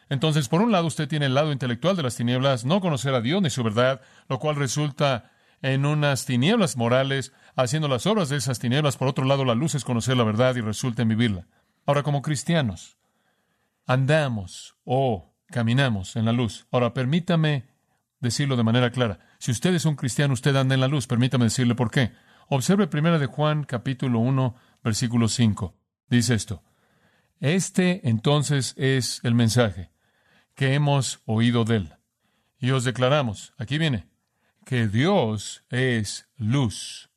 Entonces, 0.09 0.49
por 0.49 0.61
un 0.61 0.73
lado, 0.73 0.87
usted 0.87 1.09
tiene 1.09 1.27
el 1.27 1.35
lado 1.35 1.53
intelectual 1.53 1.97
de 1.97 2.03
las 2.03 2.17
tinieblas, 2.17 2.65
no 2.65 2.81
conocer 2.81 3.15
a 3.15 3.21
Dios 3.21 3.41
ni 3.43 3.51
su 3.51 3.63
verdad, 3.63 4.01
lo 4.29 4.39
cual 4.39 4.57
resulta 4.57 5.31
en 5.63 5.87
unas 5.87 6.25
tinieblas 6.25 6.77
morales, 6.77 7.33
haciendo 7.55 7.87
las 7.87 8.07
obras 8.07 8.29
de 8.29 8.37
esas 8.37 8.59
tinieblas. 8.59 8.97
Por 8.97 9.09
otro 9.09 9.25
lado, 9.25 9.45
la 9.45 9.55
luz 9.55 9.75
es 9.75 9.85
conocer 9.85 10.17
la 10.17 10.25
verdad 10.25 10.57
y 10.57 10.61
resulta 10.61 11.03
en 11.03 11.09
vivirla. 11.09 11.47
Ahora, 11.87 12.03
como 12.03 12.23
cristianos, 12.23 12.97
andamos 13.87 14.77
o 14.85 15.33
caminamos 15.47 16.17
en 16.17 16.25
la 16.25 16.33
luz. 16.33 16.67
Ahora, 16.71 16.95
permítame 16.95 17.69
decirlo 18.21 18.57
de 18.57 18.65
manera 18.65 18.91
clara. 18.91 19.19
Si 19.39 19.51
usted 19.51 19.75
es 19.75 19.85
un 19.85 19.97
cristiano, 19.97 20.35
usted 20.35 20.57
anda 20.57 20.75
en 20.75 20.81
la 20.81 20.89
luz. 20.89 21.07
Permítame 21.07 21.45
decirle 21.45 21.75
por 21.75 21.91
qué. 21.91 22.13
Observe 22.49 22.87
primero 22.87 23.19
de 23.19 23.27
Juan, 23.27 23.65
capítulo 23.65 24.19
1, 24.19 24.57
versículo 24.83 25.29
5. 25.29 25.75
Dice 26.09 26.35
esto. 26.35 26.63
Este 27.41 28.09
entonces 28.09 28.75
es 28.77 29.21
el 29.25 29.35
mensaje 29.35 29.91
que 30.55 30.75
hemos 30.75 31.21
oído 31.25 31.65
de 31.65 31.77
él. 31.77 31.95
Y 32.59 32.73
os 32.73 32.85
declaramos, 32.85 33.55
aquí 33.57 33.79
viene, 33.79 34.07
que 34.67 34.89
Dios 34.89 35.65
es 35.71 36.29
luz. 36.37 37.11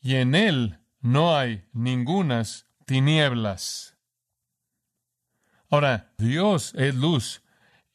Y 0.00 0.14
en 0.14 0.34
él 0.34 0.78
no 1.00 1.36
hay 1.36 1.64
ningunas 1.72 2.66
tinieblas. 2.84 3.96
Ahora, 5.68 6.12
Dios 6.18 6.72
es 6.76 6.94
luz 6.94 7.42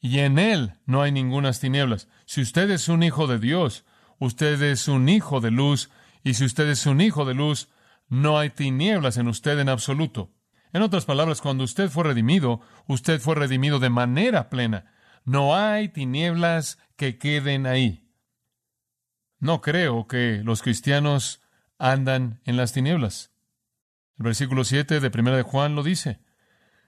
y 0.01 0.19
en 0.19 0.39
él 0.39 0.73
no 0.85 1.01
hay 1.01 1.11
ningunas 1.11 1.59
tinieblas. 1.59 2.07
Si 2.25 2.41
usted 2.41 2.69
es 2.71 2.89
un 2.89 3.03
hijo 3.03 3.27
de 3.27 3.39
Dios, 3.39 3.85
usted 4.19 4.61
es 4.61 4.87
un 4.87 5.07
hijo 5.07 5.39
de 5.39 5.51
luz, 5.51 5.89
y 6.23 6.33
si 6.33 6.45
usted 6.45 6.67
es 6.69 6.85
un 6.85 7.01
hijo 7.01 7.23
de 7.23 7.35
luz, 7.35 7.69
no 8.11 8.37
hay 8.37 8.49
tinieblas 8.49 9.15
en 9.15 9.29
usted 9.29 9.57
en 9.59 9.69
absoluto. 9.69 10.33
En 10.73 10.81
otras 10.81 11.05
palabras, 11.05 11.39
cuando 11.39 11.63
usted 11.63 11.89
fue 11.89 12.03
redimido, 12.03 12.59
usted 12.85 13.21
fue 13.21 13.35
redimido 13.35 13.79
de 13.79 13.89
manera 13.89 14.49
plena. 14.49 14.91
No 15.23 15.55
hay 15.55 15.87
tinieblas 15.87 16.77
que 16.97 17.17
queden 17.17 17.65
ahí. 17.65 18.11
No 19.39 19.61
creo 19.61 20.07
que 20.07 20.41
los 20.43 20.61
cristianos 20.61 21.41
andan 21.79 22.41
en 22.43 22.57
las 22.57 22.73
tinieblas. 22.73 23.31
El 24.17 24.25
versículo 24.25 24.65
7 24.65 24.99
de 24.99 25.09
Primera 25.09 25.37
de 25.37 25.43
Juan 25.43 25.73
lo 25.75 25.81
dice. 25.81 26.19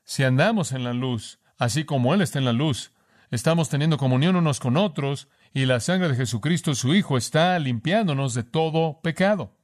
Si 0.04 0.26
andamos 0.26 0.74
en 0.74 0.84
la 0.84 0.92
luz, 0.92 1.40
así 1.58 1.86
como 1.86 2.14
Él 2.14 2.22
está 2.22 2.38
en 2.38 2.46
la 2.46 2.52
luz, 2.52 2.92
estamos 3.32 3.70
teniendo 3.70 3.98
comunión 3.98 4.36
unos 4.36 4.60
con 4.60 4.76
otros, 4.76 5.30
y 5.54 5.68
la 5.68 5.80
sangre 5.80 6.10
de 6.10 6.16
Jesucristo, 6.16 6.76
su 6.76 6.94
Hijo, 6.94 7.18
está 7.18 7.58
limpiándonos 7.60 8.34
de 8.34 8.44
todo 8.44 9.00
pecado. 9.02 9.63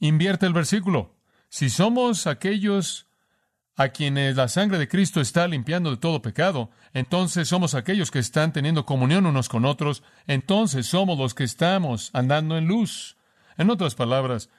Invierte 0.00 0.46
el 0.46 0.52
versículo. 0.52 1.14
Si 1.48 1.70
somos 1.70 2.26
aquellos 2.26 3.06
a 3.76 3.90
quienes 3.90 4.36
la 4.36 4.48
sangre 4.48 4.76
de 4.78 4.88
Cristo 4.88 5.20
está 5.20 5.46
limpiando 5.46 5.90
de 5.90 5.96
todo 5.96 6.20
pecado, 6.20 6.70
entonces 6.94 7.48
somos 7.48 7.74
aquellos 7.74 8.10
que 8.10 8.18
están 8.18 8.52
teniendo 8.52 8.84
comunión 8.84 9.24
unos 9.24 9.48
con 9.48 9.64
otros, 9.64 10.02
entonces 10.26 10.86
somos 10.86 11.16
los 11.16 11.32
que 11.32 11.44
estamos 11.44 12.10
andando 12.12 12.58
en 12.58 12.66
luz. 12.66 13.16
En 13.56 13.70
otras 13.70 13.94
palabras, 13.94 14.50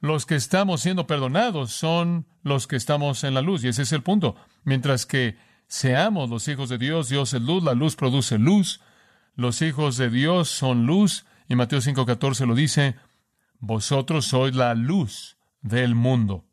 los 0.00 0.26
que 0.26 0.34
estamos 0.34 0.82
siendo 0.82 1.06
perdonados 1.06 1.72
son 1.72 2.26
los 2.42 2.66
que 2.66 2.76
estamos 2.76 3.24
en 3.24 3.34
la 3.34 3.40
luz, 3.40 3.64
y 3.64 3.68
ese 3.68 3.82
es 3.82 3.92
el 3.92 4.02
punto. 4.02 4.36
Mientras 4.64 5.06
que 5.06 5.38
seamos 5.68 6.28
los 6.28 6.46
hijos 6.48 6.68
de 6.68 6.78
Dios, 6.78 7.08
Dios 7.08 7.32
es 7.32 7.40
luz, 7.40 7.64
la 7.64 7.72
luz 7.72 7.96
produce 7.96 8.38
luz, 8.38 8.80
los 9.36 9.62
hijos 9.62 9.96
de 9.96 10.10
Dios 10.10 10.48
son 10.48 10.86
luz, 10.86 11.24
y 11.48 11.54
Mateo 11.54 11.80
5:14 11.80 12.46
lo 12.46 12.54
dice, 12.54 12.96
vosotros 13.58 14.26
sois 14.26 14.54
la 14.54 14.74
luz 14.74 15.36
del 15.60 15.94
mundo. 15.94 16.44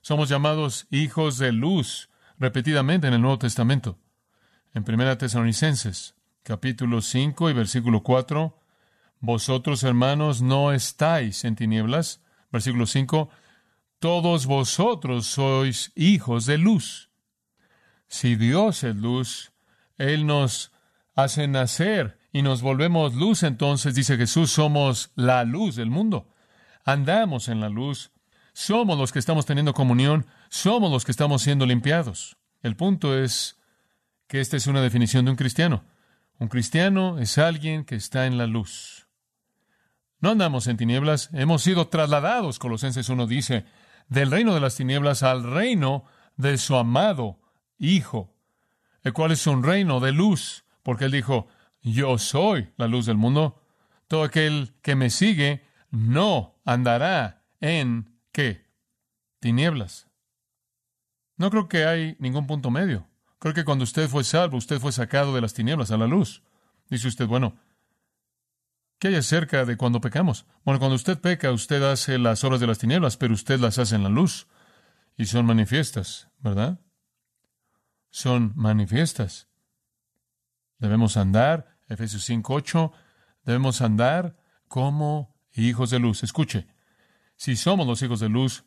Somos 0.00 0.28
llamados 0.28 0.86
hijos 0.90 1.38
de 1.38 1.52
luz 1.52 2.08
repetidamente 2.38 3.06
en 3.06 3.14
el 3.14 3.20
Nuevo 3.20 3.38
Testamento. 3.38 3.98
En 4.72 4.84
1 4.88 5.18
Tesalonicenses, 5.18 6.14
capítulo 6.42 7.02
5 7.02 7.50
y 7.50 7.52
versículo 7.52 8.02
4, 8.02 8.56
vosotros 9.20 9.82
hermanos 9.82 10.40
no 10.40 10.72
estáis 10.72 11.44
en 11.44 11.56
tinieblas. 11.56 12.22
Versículo 12.50 12.86
5, 12.86 13.28
todos 13.98 14.46
vosotros 14.46 15.26
sois 15.26 15.92
hijos 15.94 16.46
de 16.46 16.58
luz. 16.58 17.10
Si 18.08 18.36
Dios 18.36 18.82
es 18.82 18.96
luz, 18.96 19.52
Él 19.98 20.26
nos 20.26 20.72
hace 21.14 21.46
nacer 21.48 22.19
y 22.32 22.42
nos 22.42 22.62
volvemos 22.62 23.14
luz, 23.14 23.42
entonces 23.42 23.94
dice 23.94 24.16
Jesús, 24.16 24.50
somos 24.50 25.10
la 25.14 25.44
luz 25.44 25.76
del 25.76 25.90
mundo. 25.90 26.28
Andamos 26.84 27.48
en 27.48 27.60
la 27.60 27.68
luz 27.68 28.12
somos 28.52 28.98
los 28.98 29.12
que 29.12 29.18
estamos 29.18 29.46
teniendo 29.46 29.74
comunión, 29.74 30.26
somos 30.48 30.90
los 30.90 31.04
que 31.04 31.12
estamos 31.12 31.42
siendo 31.42 31.66
limpiados. 31.66 32.36
El 32.62 32.76
punto 32.76 33.18
es 33.18 33.58
que 34.26 34.40
esta 34.40 34.56
es 34.56 34.66
una 34.66 34.82
definición 34.82 35.24
de 35.24 35.30
un 35.30 35.36
cristiano. 35.36 35.84
Un 36.38 36.48
cristiano 36.48 37.18
es 37.18 37.38
alguien 37.38 37.84
que 37.84 37.96
está 37.96 38.26
en 38.26 38.38
la 38.38 38.46
luz. 38.46 39.08
No 40.20 40.30
andamos 40.30 40.66
en 40.66 40.76
tinieblas, 40.76 41.30
hemos 41.32 41.62
sido 41.62 41.88
trasladados, 41.88 42.58
Colosenses 42.58 43.08
1 43.08 43.26
dice, 43.26 43.64
del 44.08 44.30
reino 44.30 44.54
de 44.54 44.60
las 44.60 44.76
tinieblas 44.76 45.22
al 45.22 45.44
reino 45.44 46.04
de 46.36 46.58
su 46.58 46.76
amado 46.76 47.38
Hijo, 47.78 48.34
el 49.02 49.14
cual 49.14 49.32
es 49.32 49.46
un 49.46 49.62
reino 49.62 50.00
de 50.00 50.12
luz, 50.12 50.64
porque 50.82 51.06
él 51.06 51.12
dijo, 51.12 51.48
yo 51.82 52.18
soy 52.18 52.72
la 52.76 52.88
luz 52.88 53.06
del 53.06 53.16
mundo. 53.16 53.62
Todo 54.08 54.24
aquel 54.24 54.74
que 54.82 54.96
me 54.96 55.10
sigue 55.10 55.64
no 55.90 56.60
andará 56.64 57.44
en 57.60 58.10
¿Qué? 58.32 58.64
Tinieblas. 59.40 60.08
No 61.36 61.50
creo 61.50 61.68
que 61.68 61.84
hay 61.84 62.16
ningún 62.18 62.46
punto 62.46 62.70
medio. 62.70 63.08
Creo 63.38 63.54
que 63.54 63.64
cuando 63.64 63.84
usted 63.84 64.08
fue 64.08 64.24
salvo, 64.24 64.58
usted 64.58 64.78
fue 64.78 64.92
sacado 64.92 65.34
de 65.34 65.40
las 65.40 65.54
tinieblas 65.54 65.90
a 65.90 65.96
la 65.96 66.06
luz. 66.06 66.42
Dice 66.88 67.08
usted, 67.08 67.26
bueno, 67.26 67.56
¿qué 68.98 69.08
hay 69.08 69.16
acerca 69.16 69.64
de 69.64 69.76
cuando 69.76 70.00
pecamos? 70.00 70.46
Bueno, 70.64 70.78
cuando 70.78 70.96
usted 70.96 71.18
peca, 71.18 71.50
usted 71.50 71.82
hace 71.82 72.18
las 72.18 72.44
obras 72.44 72.60
de 72.60 72.66
las 72.66 72.78
tinieblas, 72.78 73.16
pero 73.16 73.32
usted 73.32 73.58
las 73.58 73.78
hace 73.78 73.96
en 73.96 74.02
la 74.02 74.10
luz. 74.10 74.46
Y 75.16 75.24
son 75.24 75.46
manifiestas, 75.46 76.28
¿verdad? 76.38 76.80
Son 78.10 78.52
manifiestas. 78.56 79.49
Debemos 80.80 81.16
andar, 81.16 81.76
Efesios 81.88 82.28
5.8, 82.28 82.90
debemos 83.44 83.82
andar 83.82 84.36
como 84.66 85.36
hijos 85.52 85.90
de 85.90 85.98
luz. 85.98 86.22
Escuche, 86.22 86.66
si 87.36 87.54
somos 87.54 87.86
los 87.86 88.02
hijos 88.02 88.18
de 88.20 88.28
luz, 88.28 88.64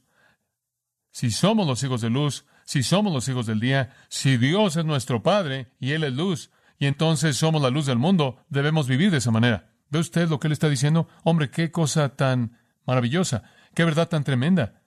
si 1.11 1.31
somos 1.31 1.67
los 1.67 1.83
hijos 1.83 2.01
de 2.01 2.09
luz, 2.09 2.45
si 2.65 2.83
somos 2.83 3.11
los 3.11 3.27
hijos 3.27 3.45
del 3.45 3.59
día, 3.59 3.95
si 4.09 4.37
Dios 4.37 4.77
es 4.77 4.85
nuestro 4.85 5.21
Padre 5.21 5.71
y 5.79 5.91
Él 5.91 6.03
es 6.03 6.13
luz, 6.13 6.51
y 6.77 6.85
entonces 6.85 7.35
somos 7.35 7.61
la 7.61 7.69
luz 7.69 7.85
del 7.85 7.97
mundo, 7.97 8.43
debemos 8.49 8.87
vivir 8.87 9.11
de 9.11 9.17
esa 9.17 9.31
manera. 9.31 9.73
¿Ve 9.89 9.99
usted 9.99 10.29
lo 10.29 10.39
que 10.39 10.47
Él 10.47 10.53
está 10.53 10.69
diciendo? 10.69 11.07
Hombre, 11.23 11.49
qué 11.49 11.71
cosa 11.71 12.15
tan 12.15 12.57
maravillosa, 12.85 13.43
qué 13.73 13.83
verdad 13.85 14.09
tan 14.09 14.23
tremenda. 14.23 14.83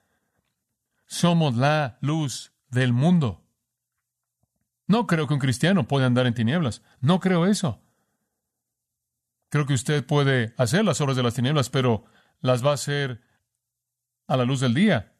Somos 1.05 1.55
la 1.55 1.97
luz 2.01 2.53
del 2.69 2.93
mundo. 2.93 3.46
No 4.87 5.05
creo 5.05 5.27
que 5.27 5.33
un 5.33 5.39
cristiano 5.39 5.87
pueda 5.87 6.05
andar 6.05 6.25
en 6.27 6.33
tinieblas. 6.33 6.81
No 7.01 7.19
creo 7.19 7.45
eso. 7.45 7.81
Creo 9.49 9.65
que 9.65 9.73
usted 9.73 10.05
puede 10.05 10.53
hacer 10.57 10.83
las 10.83 10.99
obras 11.01 11.17
de 11.17 11.23
las 11.23 11.33
tinieblas, 11.33 11.69
pero 11.69 12.05
las 12.39 12.65
va 12.65 12.71
a 12.71 12.75
hacer 12.75 13.21
a 14.27 14.37
la 14.37 14.45
luz 14.45 14.61
del 14.61 14.73
día. 14.73 15.13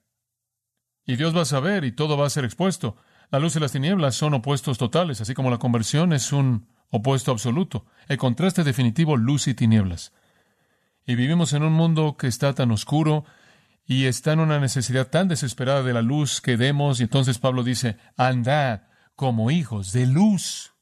Y 1.05 1.15
Dios 1.15 1.35
va 1.35 1.41
a 1.41 1.45
saber 1.45 1.83
y 1.85 1.91
todo 1.91 2.17
va 2.17 2.25
a 2.25 2.29
ser 2.29 2.45
expuesto. 2.45 2.97
La 3.29 3.39
luz 3.39 3.55
y 3.55 3.59
las 3.59 3.71
tinieblas 3.73 4.15
son 4.15 4.33
opuestos 4.33 4.77
totales, 4.77 5.21
así 5.21 5.33
como 5.33 5.49
la 5.49 5.57
conversión 5.57 6.13
es 6.13 6.31
un 6.31 6.67
opuesto 6.89 7.31
absoluto. 7.31 7.85
El 8.07 8.17
contraste 8.17 8.63
definitivo, 8.63 9.17
luz 9.17 9.47
y 9.47 9.53
tinieblas. 9.53 10.13
Y 11.05 11.15
vivimos 11.15 11.53
en 11.53 11.63
un 11.63 11.73
mundo 11.73 12.15
que 12.17 12.27
está 12.27 12.53
tan 12.53 12.71
oscuro 12.71 13.25
y 13.85 14.05
está 14.05 14.33
en 14.33 14.39
una 14.41 14.59
necesidad 14.59 15.07
tan 15.07 15.29
desesperada 15.29 15.83
de 15.83 15.93
la 15.93 16.01
luz 16.01 16.41
que 16.41 16.57
demos. 16.57 16.99
Y 16.99 17.03
entonces 17.03 17.39
Pablo 17.39 17.63
dice, 17.63 17.97
andad 18.17 18.81
como 19.17 19.49
hijos 19.49 19.91
de 19.91 20.05
luz. 20.05 20.75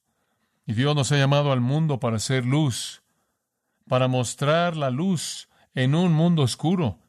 Y 0.68 0.74
Dios 0.74 0.94
nos 0.94 1.12
ha 1.12 1.18
llamado 1.18 1.52
al 1.52 1.62
mundo 1.62 2.00
para 2.00 2.20
ser 2.20 2.46
luz, 2.46 3.02
para 3.88 4.08
mostrar 4.08 4.76
la 4.76 4.92
luz 4.92 5.48
en 5.74 5.96
un 5.96 6.12
mundo 6.12 6.44
oscuro. 6.44 7.00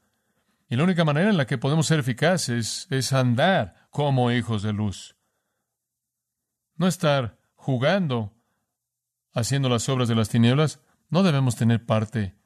Y 0.71 0.77
la 0.77 0.85
única 0.85 1.05
manera 1.05 1.29
en 1.29 1.37
la 1.37 1.47
que 1.47 1.59
podemos 1.59 1.89
ser 1.89 1.99
eficaces 1.99 2.87
es 2.91 3.13
andar 3.13 3.89
como 3.91 4.31
hijos 4.31 4.63
de 4.63 4.73
luz. 4.73 5.17
No 6.77 6.87
estar 6.87 7.39
jugando, 7.57 8.33
haciendo 9.35 9.69
las 9.69 9.89
obras 9.89 10.07
de 10.07 10.15
las 10.15 10.29
tinieblas. 10.29 10.81
No 11.11 11.25
debemos 11.25 11.57
tener 11.57 11.85
parte 11.85 12.37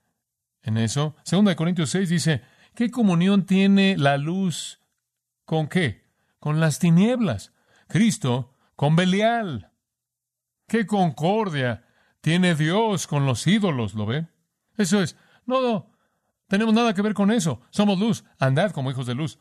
en 0.62 0.78
eso. 0.78 1.16
Segunda 1.22 1.50
de 1.50 1.56
Corintios 1.56 1.90
6 1.90 2.08
dice, 2.08 2.42
¿qué 2.74 2.90
comunión 2.90 3.44
tiene 3.44 3.98
la 3.98 4.16
luz 4.16 4.80
con 5.44 5.68
qué? 5.68 6.08
Con 6.38 6.60
las 6.60 6.78
tinieblas. 6.78 7.52
Cristo 7.86 8.54
con 8.80 8.96
Belial. 8.96 9.70
¿Qué 10.66 10.86
concordia 10.86 11.84
tiene 12.22 12.54
Dios 12.54 13.06
con 13.06 13.26
los 13.26 13.46
ídolos? 13.46 13.92
¿Lo 13.92 14.06
ve? 14.06 14.26
Eso 14.78 15.02
es, 15.02 15.16
no, 15.44 15.60
no, 15.60 15.90
tenemos 16.48 16.72
nada 16.72 16.94
que 16.94 17.02
ver 17.02 17.12
con 17.12 17.30
eso. 17.30 17.60
Somos 17.68 17.98
luz. 17.98 18.24
Andad 18.38 18.70
como 18.70 18.90
hijos 18.90 19.06
de 19.06 19.14
luz. 19.14 19.38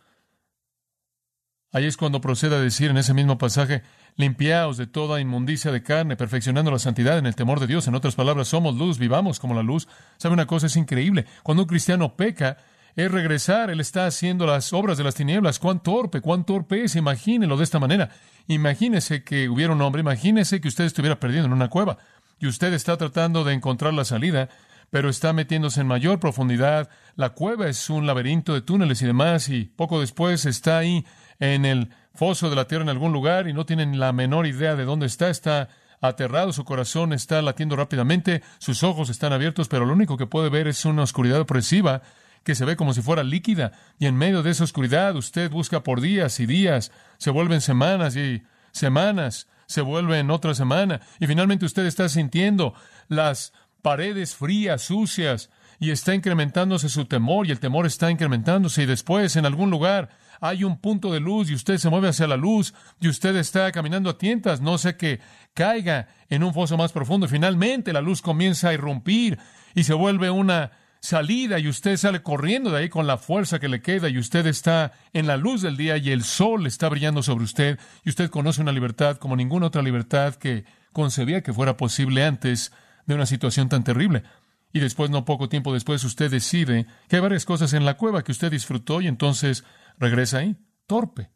Ahí 1.71 1.85
es 1.85 1.95
cuando 1.95 2.19
procede 2.19 2.57
a 2.57 2.59
decir 2.59 2.89
en 2.89 2.97
ese 2.97 3.13
mismo 3.13 3.37
pasaje, 3.37 3.81
limpiaos 4.17 4.75
de 4.75 4.87
toda 4.87 5.21
inmundicia 5.21 5.71
de 5.71 5.83
carne, 5.83 6.17
perfeccionando 6.17 6.69
la 6.69 6.79
santidad 6.79 7.17
en 7.17 7.25
el 7.25 7.35
temor 7.35 7.61
de 7.61 7.67
Dios. 7.67 7.87
En 7.87 7.95
otras 7.95 8.15
palabras, 8.15 8.49
somos 8.49 8.75
luz, 8.75 8.99
vivamos 8.99 9.39
como 9.39 9.53
la 9.53 9.63
luz. 9.63 9.87
¿Sabe 10.17 10.33
una 10.33 10.47
cosa? 10.47 10.67
Es 10.67 10.75
increíble. 10.75 11.25
Cuando 11.43 11.63
un 11.63 11.69
cristiano 11.69 12.17
peca, 12.17 12.57
es 13.05 13.11
regresar. 13.11 13.69
Él 13.69 13.79
está 13.79 14.05
haciendo 14.05 14.45
las 14.45 14.73
obras 14.73 14.97
de 14.97 15.03
las 15.03 15.15
tinieblas. 15.15 15.59
Cuán 15.59 15.81
torpe, 15.81 16.21
cuán 16.21 16.45
torpe 16.45 16.83
es. 16.83 16.95
Imagínelo 16.95 17.57
de 17.57 17.63
esta 17.63 17.79
manera. 17.79 18.09
Imagínese 18.47 19.23
que 19.23 19.49
hubiera 19.49 19.73
un 19.73 19.81
hombre, 19.81 20.01
imagínese 20.01 20.59
que 20.59 20.67
usted 20.67 20.85
estuviera 20.85 21.19
perdido 21.19 21.45
en 21.45 21.53
una 21.53 21.69
cueva 21.69 21.97
y 22.39 22.47
usted 22.47 22.73
está 22.73 22.97
tratando 22.97 23.43
de 23.43 23.53
encontrar 23.53 23.93
la 23.93 24.05
salida 24.05 24.49
pero 24.89 25.09
está 25.09 25.33
metiéndose 25.33 25.81
en 25.81 25.87
mayor 25.87 26.19
profundidad. 26.19 26.89
La 27.15 27.29
cueva 27.29 27.67
es 27.67 27.89
un 27.89 28.07
laberinto 28.07 28.53
de 28.53 28.61
túneles 28.61 29.01
y 29.01 29.05
demás, 29.05 29.49
y 29.49 29.65
poco 29.65 29.99
después 29.99 30.45
está 30.45 30.79
ahí 30.79 31.05
en 31.39 31.65
el 31.65 31.89
foso 32.13 32.49
de 32.49 32.55
la 32.55 32.65
tierra 32.65 32.83
en 32.83 32.89
algún 32.89 33.13
lugar 33.13 33.47
y 33.47 33.53
no 33.53 33.65
tienen 33.65 33.99
la 33.99 34.11
menor 34.13 34.47
idea 34.47 34.75
de 34.75 34.85
dónde 34.85 35.05
está. 35.05 35.29
Está 35.29 35.69
aterrado, 36.01 36.53
su 36.53 36.63
corazón 36.63 37.13
está 37.13 37.41
latiendo 37.41 37.75
rápidamente, 37.75 38.41
sus 38.57 38.83
ojos 38.83 39.09
están 39.09 39.33
abiertos, 39.33 39.67
pero 39.67 39.85
lo 39.85 39.93
único 39.93 40.17
que 40.17 40.27
puede 40.27 40.49
ver 40.49 40.67
es 40.67 40.85
una 40.85 41.03
oscuridad 41.03 41.41
opresiva 41.41 42.01
que 42.43 42.55
se 42.55 42.65
ve 42.65 42.75
como 42.75 42.93
si 42.93 43.01
fuera 43.01 43.23
líquida. 43.23 43.71
Y 43.99 44.05
en 44.05 44.15
medio 44.15 44.43
de 44.43 44.51
esa 44.51 44.63
oscuridad 44.63 45.15
usted 45.15 45.51
busca 45.51 45.83
por 45.83 46.01
días 46.01 46.39
y 46.39 46.45
días, 46.45 46.91
se 47.17 47.29
vuelven 47.31 47.61
semanas 47.61 48.15
y 48.15 48.43
semanas, 48.71 49.47
se 49.65 49.81
vuelven 49.81 50.31
otra 50.31 50.55
semana, 50.55 51.01
y 51.19 51.27
finalmente 51.27 51.65
usted 51.65 51.85
está 51.85 52.09
sintiendo 52.09 52.73
las 53.07 53.53
paredes 53.81 54.35
frías, 54.35 54.81
sucias, 54.81 55.49
y 55.79 55.91
está 55.91 56.13
incrementándose 56.13 56.89
su 56.89 57.05
temor, 57.05 57.47
y 57.47 57.51
el 57.51 57.59
temor 57.59 57.85
está 57.85 58.11
incrementándose, 58.11 58.83
y 58.83 58.85
después 58.85 59.35
en 59.35 59.45
algún 59.45 59.69
lugar 59.69 60.09
hay 60.41 60.63
un 60.63 60.77
punto 60.77 61.11
de 61.11 61.19
luz 61.19 61.49
y 61.49 61.53
usted 61.53 61.77
se 61.77 61.89
mueve 61.89 62.09
hacia 62.09 62.27
la 62.27 62.37
luz 62.37 62.73
y 62.99 63.09
usted 63.09 63.35
está 63.35 63.71
caminando 63.71 64.09
a 64.09 64.17
tientas, 64.17 64.61
no 64.61 64.77
sé 64.77 64.95
que 64.95 65.19
caiga 65.53 66.07
en 66.29 66.43
un 66.43 66.53
foso 66.53 66.77
más 66.77 66.91
profundo 66.91 67.25
y 67.25 67.29
finalmente 67.29 67.93
la 67.93 68.01
luz 68.01 68.21
comienza 68.21 68.69
a 68.69 68.73
irrumpir 68.73 69.37
y 69.75 69.83
se 69.83 69.93
vuelve 69.93 70.29
una 70.29 70.71
salida 71.01 71.59
y 71.59 71.67
usted 71.67 71.97
sale 71.97 72.21
corriendo 72.21 72.71
de 72.71 72.79
ahí 72.79 72.89
con 72.89 73.07
la 73.07 73.17
fuerza 73.17 73.59
que 73.59 73.69
le 73.69 73.81
queda 73.81 74.09
y 74.09 74.17
usted 74.17 74.45
está 74.45 74.91
en 75.13 75.27
la 75.27 75.37
luz 75.37 75.61
del 75.61 75.77
día 75.77 75.97
y 75.97 76.11
el 76.11 76.23
sol 76.23 76.67
está 76.67 76.89
brillando 76.89 77.23
sobre 77.23 77.45
usted 77.45 77.79
y 78.03 78.09
usted 78.09 78.29
conoce 78.29 78.61
una 78.61 78.71
libertad 78.71 79.17
como 79.17 79.35
ninguna 79.35 79.67
otra 79.67 79.81
libertad 79.81 80.35
que 80.35 80.65
concebía 80.91 81.41
que 81.41 81.53
fuera 81.53 81.77
posible 81.77 82.25
antes 82.25 82.71
de 83.05 83.15
una 83.15 83.25
situación 83.25 83.69
tan 83.69 83.83
terrible. 83.83 84.23
Y 84.71 84.79
después, 84.79 85.09
no 85.09 85.25
poco 85.25 85.49
tiempo 85.49 85.73
después, 85.73 86.03
usted 86.03 86.29
decide 86.29 86.85
que 87.07 87.15
hay 87.15 87.21
varias 87.21 87.45
cosas 87.45 87.73
en 87.73 87.85
la 87.85 87.97
cueva 87.97 88.23
que 88.23 88.31
usted 88.31 88.51
disfrutó 88.51 89.01
y 89.01 89.07
entonces 89.07 89.63
regresa 89.97 90.39
ahí, 90.39 90.57
torpe, 90.85 91.31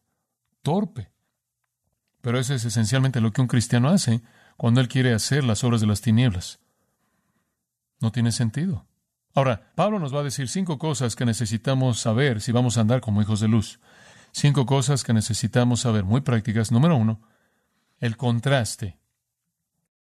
torpe. 0.62 1.12
Pero 2.22 2.39
eso 2.39 2.53
es 2.53 2.63
esencialmente 2.63 3.22
lo 3.22 3.32
que 3.32 3.41
un 3.41 3.48
cristiano 3.48 3.89
hace 3.89 4.22
cuando 4.55 4.82
él 4.82 4.88
quiere 4.88 5.13
hacer 5.13 5.43
las 5.43 5.63
obras 5.63 5.82
de 5.82 5.88
las 5.88 6.01
tinieblas. 6.01 6.60
No 8.00 8.12
tiene 8.12 8.32
sentido. 8.32 8.86
Ahora, 9.33 9.71
Pablo 9.75 9.99
nos 9.99 10.13
va 10.13 10.19
a 10.19 10.23
decir 10.23 10.47
cinco 10.47 10.77
cosas 10.77 11.15
que 11.15 11.25
necesitamos 11.25 11.99
saber 11.99 12.39
si 12.39 12.51
vamos 12.51 12.77
a 12.77 12.81
andar 12.81 13.01
como 13.01 13.21
hijos 13.21 13.39
de 13.39 13.47
luz. 13.47 13.79
Cinco 14.31 14.65
cosas 14.65 15.03
que 15.03 15.13
necesitamos 15.13 15.81
saber, 15.81 16.03
muy 16.03 16.21
prácticas. 16.21 16.71
Número 16.71 16.95
uno, 16.95 17.21
el 17.99 18.15
contraste. 18.15 18.99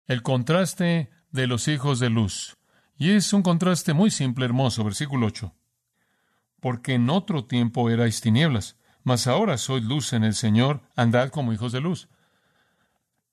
El 0.08 0.24
contraste 0.24 1.12
de 1.32 1.48
los 1.48 1.68
hijos 1.68 2.00
de 2.00 2.10
luz. 2.10 2.58
Y 2.98 3.12
es 3.12 3.34
un 3.34 3.44
contraste 3.44 3.94
muy 3.94 4.12
simple, 4.12 4.46
hermoso, 4.46 4.84
versículo 4.84 5.28
8. 5.28 5.54
Porque 6.60 6.94
en 6.94 7.10
otro 7.10 7.46
tiempo 7.46 7.90
erais 7.90 8.22
tinieblas, 8.22 8.78
mas 9.04 9.28
ahora 9.28 9.58
sois 9.58 9.84
luz 9.84 10.14
en 10.14 10.24
el 10.24 10.36
Señor, 10.36 10.82
andad 10.96 11.30
como 11.30 11.54
hijos 11.54 11.72
de 11.72 11.82
luz. 11.82 12.10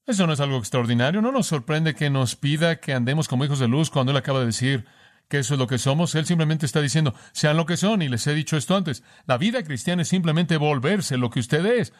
Eso 0.06 0.26
no 0.26 0.32
es 0.32 0.40
algo 0.40 0.56
extraordinario, 0.56 1.20
no 1.20 1.32
nos 1.32 1.46
sorprende 1.46 1.94
que 1.94 2.08
nos 2.08 2.34
pida 2.34 2.80
que 2.80 2.94
andemos 2.94 3.28
como 3.28 3.44
hijos 3.44 3.58
de 3.58 3.68
luz 3.68 3.90
cuando 3.90 4.12
Él 4.12 4.16
acaba 4.16 4.40
de 4.40 4.46
decir 4.46 4.86
que 5.28 5.38
eso 5.38 5.54
es 5.54 5.60
lo 5.60 5.66
que 5.66 5.78
somos. 5.78 6.14
Él 6.14 6.26
simplemente 6.26 6.66
está 6.66 6.80
diciendo, 6.80 7.14
sean 7.32 7.56
lo 7.56 7.66
que 7.66 7.76
son, 7.76 8.02
y 8.02 8.08
les 8.08 8.26
he 8.26 8.34
dicho 8.34 8.56
esto 8.56 8.76
antes. 8.76 9.02
La 9.26 9.38
vida 9.38 9.62
cristiana 9.62 10.02
es 10.02 10.08
simplemente 10.08 10.56
volverse 10.56 11.16
lo 11.16 11.30
que 11.30 11.40
usted 11.40 11.64
es. 11.66 11.92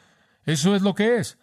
Eso 0.44 0.74
es 0.74 0.82
lo 0.82 0.94
que 0.94 1.18
es. 1.18 1.38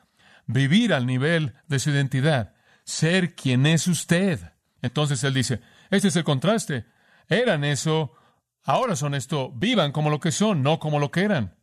Vivir 0.47 0.93
al 0.93 1.05
nivel 1.05 1.53
de 1.67 1.79
su 1.79 1.91
identidad, 1.91 2.53
ser 2.83 3.35
quien 3.35 3.65
es 3.65 3.87
usted. 3.87 4.39
Entonces 4.81 5.23
Él 5.23 5.33
dice, 5.33 5.61
este 5.89 6.07
es 6.09 6.15
el 6.15 6.23
contraste. 6.23 6.85
Eran 7.27 7.63
eso, 7.63 8.13
ahora 8.63 8.95
son 8.95 9.15
esto. 9.15 9.51
Vivan 9.51 9.91
como 9.91 10.09
lo 10.09 10.19
que 10.19 10.31
son, 10.31 10.63
no 10.63 10.79
como 10.79 10.99
lo 10.99 11.11
que 11.11 11.21
eran. 11.21 11.55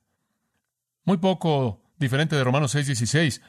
Muy 1.05 1.17
poco 1.19 1.83
diferente 1.99 2.37
de 2.37 2.45
Romanos 2.45 2.75
6:16. 2.75 3.43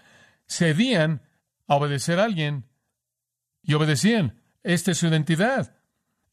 Cedían 0.47 1.21
a 1.67 1.75
obedecer 1.75 2.19
a 2.19 2.25
alguien 2.25 2.65
y 3.61 3.73
obedecían. 3.75 4.41
Esta 4.63 4.91
es 4.91 4.97
su 4.97 5.07
identidad. 5.07 5.75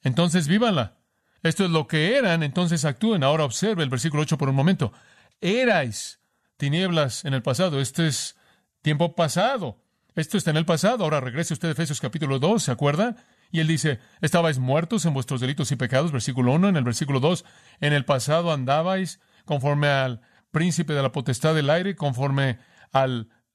Entonces 0.02 0.48
vívanla. 0.48 0.96
Esto 1.42 1.64
es 1.64 1.70
lo 1.70 1.86
que 1.86 2.16
eran, 2.16 2.42
entonces 2.42 2.84
actúen. 2.84 3.24
Ahora 3.24 3.44
observe 3.44 3.82
el 3.82 3.88
versículo 3.88 4.22
8 4.22 4.36
por 4.36 4.48
un 4.48 4.54
momento. 4.54 4.92
Erais 5.40 6.20
tinieblas 6.56 7.24
en 7.24 7.34
el 7.34 7.42
pasado. 7.42 7.80
Este 7.80 8.06
es 8.06 8.36
tiempo 8.82 9.14
pasado. 9.14 9.82
Esto 10.14 10.36
está 10.36 10.50
en 10.50 10.58
el 10.58 10.66
pasado. 10.66 11.04
Ahora 11.04 11.20
regrese 11.20 11.54
usted 11.54 11.68
a 11.68 11.72
Efesios 11.72 12.00
capítulo 12.00 12.38
2, 12.38 12.62
¿se 12.62 12.70
acuerda? 12.72 13.16
Y 13.50 13.60
él 13.60 13.66
dice, 13.66 13.98
estabais 14.20 14.58
muertos 14.58 15.04
en 15.06 15.14
vuestros 15.14 15.40
delitos 15.40 15.72
y 15.72 15.76
pecados, 15.76 16.12
versículo 16.12 16.52
1, 16.52 16.68
en 16.68 16.76
el 16.76 16.84
versículo 16.84 17.20
2, 17.20 17.44
en 17.80 17.92
el 17.92 18.04
pasado 18.04 18.52
andabais 18.52 19.20
conforme 19.44 19.88
al 19.88 20.20
príncipe 20.50 20.92
de 20.92 21.02
la 21.02 21.12
potestad 21.12 21.54
del 21.54 21.70
aire, 21.70 21.96
conforme 21.96 22.58
a 22.92 23.06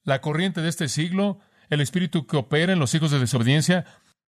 la 0.02 0.20
corriente 0.20 0.60
de 0.60 0.68
este 0.68 0.88
siglo, 0.88 1.38
el 1.70 1.80
espíritu 1.80 2.26
que 2.26 2.36
opera 2.36 2.72
en 2.72 2.78
los 2.78 2.94
hijos 2.94 3.10
de 3.10 3.18
desobediencia, 3.18 3.86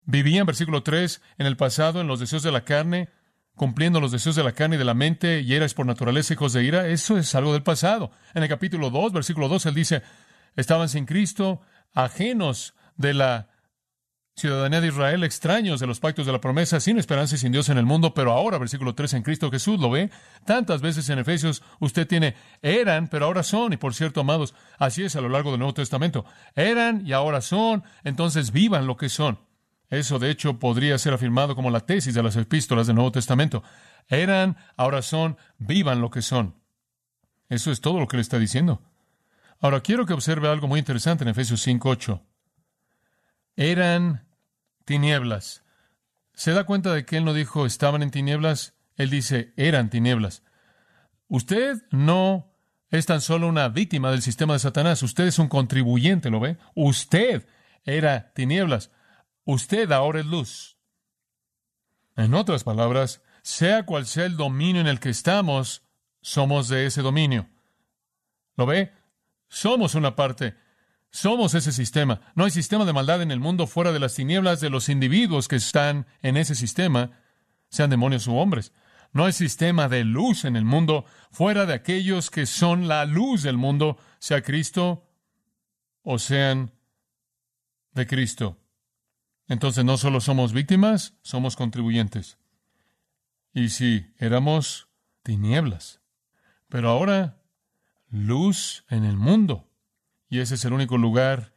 vivían, 0.07 0.47
versículo 0.47 0.83
3, 0.83 1.21
en 1.39 1.47
el 1.47 1.57
pasado 1.57 2.01
en 2.01 2.07
los 2.07 2.21
deseos 2.21 2.43
de 2.43 2.53
la 2.53 2.65
carne, 2.65 3.11
cumpliendo 3.55 4.01
los 4.01 4.13
deseos 4.13 4.37
de 4.37 4.45
la 4.45 4.53
carne 4.53 4.77
y 4.77 4.79
de 4.79 4.85
la 4.85 4.95
mente, 4.95 5.41
y 5.41 5.55
erais 5.55 5.75
por 5.75 5.87
naturaleza 5.87 6.35
hijos 6.35 6.53
de 6.53 6.65
ira, 6.65 6.89
eso 6.89 7.19
es 7.19 7.35
algo 7.35 7.53
del 7.53 7.63
pasado. 7.63 8.11
En 8.35 8.43
el 8.43 8.49
capítulo 8.49 8.91
2, 8.91 9.13
versículo 9.13 9.49
2, 9.49 9.67
él 9.67 9.75
dice, 9.75 10.03
estaban 10.55 10.89
sin 10.89 11.07
Cristo, 11.07 11.61
ajenos 11.93 12.75
de 12.97 13.15
la 13.15 13.49
ciudadanía 14.37 14.83
de 14.83 14.89
Israel, 14.89 15.25
extraños 15.25 15.81
de 15.81 15.87
los 15.87 15.99
pactos 15.99 16.27
de 16.27 16.33
la 16.33 16.43
promesa, 16.43 16.79
sin 16.79 16.99
esperanza 16.99 17.37
y 17.37 17.39
sin 17.39 17.53
Dios 17.53 17.71
en 17.71 17.79
el 17.79 17.87
mundo, 17.87 18.13
pero 18.13 18.33
ahora, 18.33 18.59
versículo 18.59 18.95
3, 18.95 19.15
en 19.15 19.23
Cristo 19.23 19.51
Jesús, 19.51 19.81
¿lo 19.81 19.89
ve? 19.89 20.11
Tantas 20.45 20.83
veces 20.83 21.09
en 21.09 21.19
Efesios 21.19 21.63
usted 21.81 22.07
tiene 22.07 22.35
eran, 22.61 23.09
pero 23.09 23.25
ahora 23.25 23.43
son, 23.43 23.73
y 23.73 23.79
por 23.79 23.95
cierto, 23.95 24.21
amados, 24.21 24.55
así 24.79 25.05
es 25.05 25.17
a 25.17 25.23
lo 25.23 25.31
largo 25.31 25.51
del 25.51 25.61
Nuevo 25.61 25.73
Testamento, 25.73 26.27
eran 26.55 27.07
y 27.07 27.13
ahora 27.13 27.41
son, 27.41 27.83
entonces 28.05 28.53
vivan 28.53 28.87
lo 28.87 28.99
que 28.99 29.09
son. 29.09 29.39
Eso, 29.89 30.19
de 30.19 30.31
hecho, 30.31 30.59
podría 30.59 30.99
ser 30.99 31.15
afirmado 31.15 31.55
como 31.55 31.71
la 31.71 31.81
tesis 31.81 32.15
de 32.15 32.23
las 32.23 32.37
epístolas 32.37 32.87
del 32.87 32.97
Nuevo 32.97 33.13
Testamento. 33.13 33.63
Eran, 34.09 34.57
ahora 34.77 35.03
son, 35.03 35.37
vivan 35.59 36.01
lo 36.01 36.11
que 36.11 36.23
son. 36.23 36.57
Eso 37.49 37.71
es 37.71 37.81
todo 37.81 38.01
lo 38.01 38.09
que 38.09 38.17
le 38.17 38.23
está 38.23 38.39
diciendo. 38.39 38.83
Ahora 39.61 39.81
quiero 39.81 40.07
que 40.07 40.13
observe 40.13 40.49
algo 40.49 40.67
muy 40.67 40.79
interesante 40.79 41.25
en 41.25 41.29
Efesios 41.29 41.67
5.8. 41.67 42.23
Eran 43.57 44.27
tinieblas. 44.85 45.65
¿Se 46.35 46.53
da 46.53 46.65
cuenta 46.65 46.93
de 46.93 47.07
que 47.07 47.17
él 47.17 47.25
no 47.25 47.33
dijo 47.33 47.65
estaban 47.65 48.03
en 48.03 48.11
tinieblas? 48.11 48.75
Él 48.97 49.11
dice 49.11 49.55
eran 49.57 49.89
tinieblas. 49.89 50.43
Usted 51.29 51.83
no 51.91 52.53
es 52.91 53.07
tan 53.07 53.21
solo 53.21 53.49
una 53.49 53.69
víctima 53.69 54.11
del 54.11 54.23
sistema 54.23 54.53
de 54.53 54.59
Satanás, 54.59 55.03
usted 55.03 55.27
es 55.27 55.39
un 55.39 55.49
contribuyente, 55.49 56.31
¿lo 56.31 56.41
ve? 56.41 56.59
Usted 56.75 57.47
era 57.85 58.33
tinieblas. 58.35 58.91
Usted 59.47 59.93
ahora 59.93 60.21
es 60.21 60.27
luz. 60.27 60.77
En 62.17 62.35
otras 62.35 62.65
palabras, 62.65 63.23
sea 63.43 63.87
cual 63.87 64.05
sea 64.07 64.27
el 64.27 64.37
dominio 64.37 64.81
en 64.81 64.89
el 64.89 64.99
que 64.99 65.09
estamos, 65.09 65.83
somos 66.21 66.69
de 66.69 66.87
ese 66.87 67.01
dominio. 67.01 67.49
¿Lo 68.57 68.67
ve? 68.67 68.93
Somos 69.49 69.95
una 69.95 70.17
parte. 70.17 70.57
Somos 71.11 71.55
ese 71.55 71.71
sistema. 71.71 72.21
No 72.35 72.45
hay 72.45 72.51
sistema 72.51 72.85
de 72.85 72.93
maldad 72.93 73.23
en 73.23 73.31
el 73.31 73.39
mundo 73.39 73.69
fuera 73.69 73.93
de 73.93 74.01
las 74.01 74.15
tinieblas 74.15 74.61
de 74.61 74.69
los 74.69 74.89
individuos 74.89 75.47
que 75.47 75.57
están 75.57 76.09
en 76.23 76.37
ese 76.37 76.57
sistema, 76.57 77.13
sean 77.69 77.89
demonios 77.89 78.27
u 78.27 78.35
hombres. 78.35 78.73
No 79.13 79.27
hay 79.27 79.33
sistema 79.33 79.89
de 79.89 80.03
luz 80.03 80.45
en 80.45 80.57
el 80.57 80.65
mundo 80.65 81.05
fuera 81.31 81.67
de 81.67 81.75
aquellos 81.75 82.31
que 82.31 82.47
son 82.47 82.89
la 82.89 83.05
luz 83.05 83.45
del 83.45 83.57
mundo, 83.57 83.97
sea 84.19 84.43
Cristo 84.43 85.09
o 86.03 86.19
sean 86.19 86.73
de 87.93 88.09
Cristo. 88.09 88.59
Entonces 89.49 89.85
no 89.85 89.97
solo 89.97 90.21
somos 90.21 90.53
víctimas, 90.53 91.15
somos 91.23 91.57
contribuyentes. 91.57 92.39
Y 93.53 93.71
si 93.71 94.13
éramos 94.19 94.89
tinieblas, 95.23 96.01
pero 96.69 96.91
ahora 96.91 97.41
luz 98.11 98.85
en 98.89 99.05
el 99.05 99.17
mundo 99.17 99.71
y 100.29 100.41
ese 100.41 100.57
es 100.57 100.65
el 100.65 100.73
único 100.73 100.99
lugar 100.99 101.55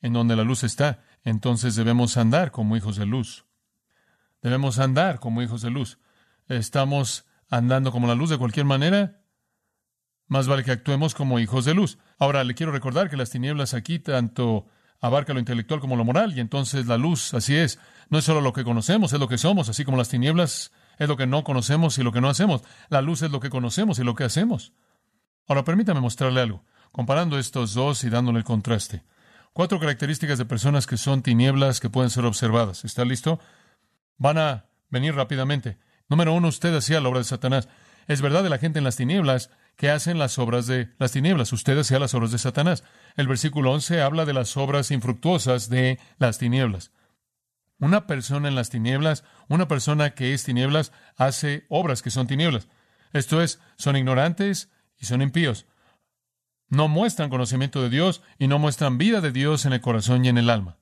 en 0.00 0.12
donde 0.12 0.36
la 0.36 0.44
luz 0.44 0.64
está. 0.64 1.02
Entonces 1.24 1.76
debemos 1.76 2.16
andar 2.16 2.50
como 2.50 2.76
hijos 2.76 2.96
de 2.96 3.06
luz. 3.06 3.46
Debemos 4.42 4.78
andar 4.78 5.20
como 5.20 5.42
hijos 5.42 5.62
de 5.62 5.70
luz. 5.70 5.98
Estamos 6.48 7.26
andando 7.48 7.92
como 7.92 8.06
la 8.06 8.14
luz 8.14 8.30
de 8.30 8.38
cualquier 8.38 8.66
manera. 8.66 9.22
Más 10.26 10.46
vale 10.46 10.64
que 10.64 10.72
actuemos 10.72 11.14
como 11.14 11.38
hijos 11.38 11.64
de 11.64 11.74
luz. 11.74 11.98
Ahora 12.18 12.44
le 12.44 12.54
quiero 12.54 12.72
recordar 12.72 13.08
que 13.10 13.16
las 13.16 13.30
tinieblas 13.30 13.74
aquí 13.74 13.98
tanto 13.98 14.66
abarca 15.00 15.32
lo 15.32 15.38
intelectual 15.38 15.80
como 15.80 15.96
lo 15.96 16.04
moral, 16.04 16.36
y 16.36 16.40
entonces 16.40 16.86
la 16.86 16.96
luz, 16.96 17.34
así 17.34 17.56
es, 17.56 17.78
no 18.10 18.18
es 18.18 18.24
solo 18.24 18.40
lo 18.40 18.52
que 18.52 18.64
conocemos, 18.64 19.12
es 19.12 19.20
lo 19.20 19.28
que 19.28 19.38
somos, 19.38 19.68
así 19.68 19.84
como 19.84 19.96
las 19.96 20.08
tinieblas 20.08 20.72
es 20.98 21.08
lo 21.08 21.16
que 21.16 21.26
no 21.26 21.44
conocemos 21.44 21.98
y 21.98 22.02
lo 22.02 22.12
que 22.12 22.20
no 22.20 22.28
hacemos. 22.28 22.62
La 22.88 23.02
luz 23.02 23.22
es 23.22 23.30
lo 23.30 23.38
que 23.40 23.50
conocemos 23.50 23.98
y 23.98 24.04
lo 24.04 24.14
que 24.14 24.24
hacemos. 24.24 24.72
Ahora 25.46 25.64
permítame 25.64 26.00
mostrarle 26.00 26.40
algo 26.40 26.64
comparando 26.92 27.38
estos 27.38 27.74
dos 27.74 28.04
y 28.04 28.10
dándole 28.10 28.38
el 28.38 28.44
contraste. 28.44 29.04
Cuatro 29.52 29.80
características 29.80 30.38
de 30.38 30.44
personas 30.44 30.86
que 30.86 30.96
son 30.96 31.22
tinieblas 31.22 31.80
que 31.80 31.90
pueden 31.90 32.10
ser 32.10 32.24
observadas. 32.24 32.84
¿Está 32.84 33.04
listo? 33.04 33.40
Van 34.16 34.38
a 34.38 34.66
venir 34.90 35.14
rápidamente. 35.14 35.78
Número 36.08 36.32
uno, 36.32 36.48
usted 36.48 36.74
hacía 36.74 37.00
la 37.00 37.08
obra 37.08 37.20
de 37.20 37.24
Satanás. 37.24 37.68
Es 38.06 38.20
verdad 38.20 38.42
de 38.42 38.50
la 38.50 38.58
gente 38.58 38.78
en 38.78 38.84
las 38.84 38.96
tinieblas 38.96 39.50
que 39.78 39.88
hacen 39.88 40.18
las 40.18 40.38
obras 40.38 40.66
de 40.66 40.90
las 40.98 41.12
tinieblas. 41.12 41.54
Usted 41.54 41.78
hacía 41.78 41.98
las 41.98 42.12
obras 42.12 42.32
de 42.32 42.38
Satanás. 42.38 42.84
El 43.16 43.28
versículo 43.28 43.72
11 43.72 44.02
habla 44.02 44.26
de 44.26 44.34
las 44.34 44.58
obras 44.58 44.90
infructuosas 44.90 45.70
de 45.70 45.98
las 46.18 46.36
tinieblas. 46.36 46.92
Una 47.78 48.06
persona 48.06 48.48
en 48.48 48.56
las 48.56 48.68
tinieblas, 48.68 49.24
una 49.48 49.68
persona 49.68 50.10
que 50.10 50.34
es 50.34 50.44
tinieblas, 50.44 50.92
hace 51.16 51.64
obras 51.70 52.02
que 52.02 52.10
son 52.10 52.26
tinieblas. 52.26 52.68
Esto 53.14 53.40
es, 53.40 53.58
son 53.78 53.96
ignorantes 53.96 54.68
y 54.98 55.06
son 55.06 55.22
impíos 55.22 55.64
no 56.68 56.88
muestran 56.88 57.30
conocimiento 57.30 57.82
de 57.82 57.90
Dios 57.90 58.22
y 58.38 58.46
no 58.46 58.58
muestran 58.58 58.98
vida 58.98 59.20
de 59.20 59.32
Dios 59.32 59.64
en 59.66 59.72
el 59.72 59.80
corazón 59.80 60.24
y 60.24 60.28
en 60.28 60.38
el 60.38 60.50
alma. 60.50 60.76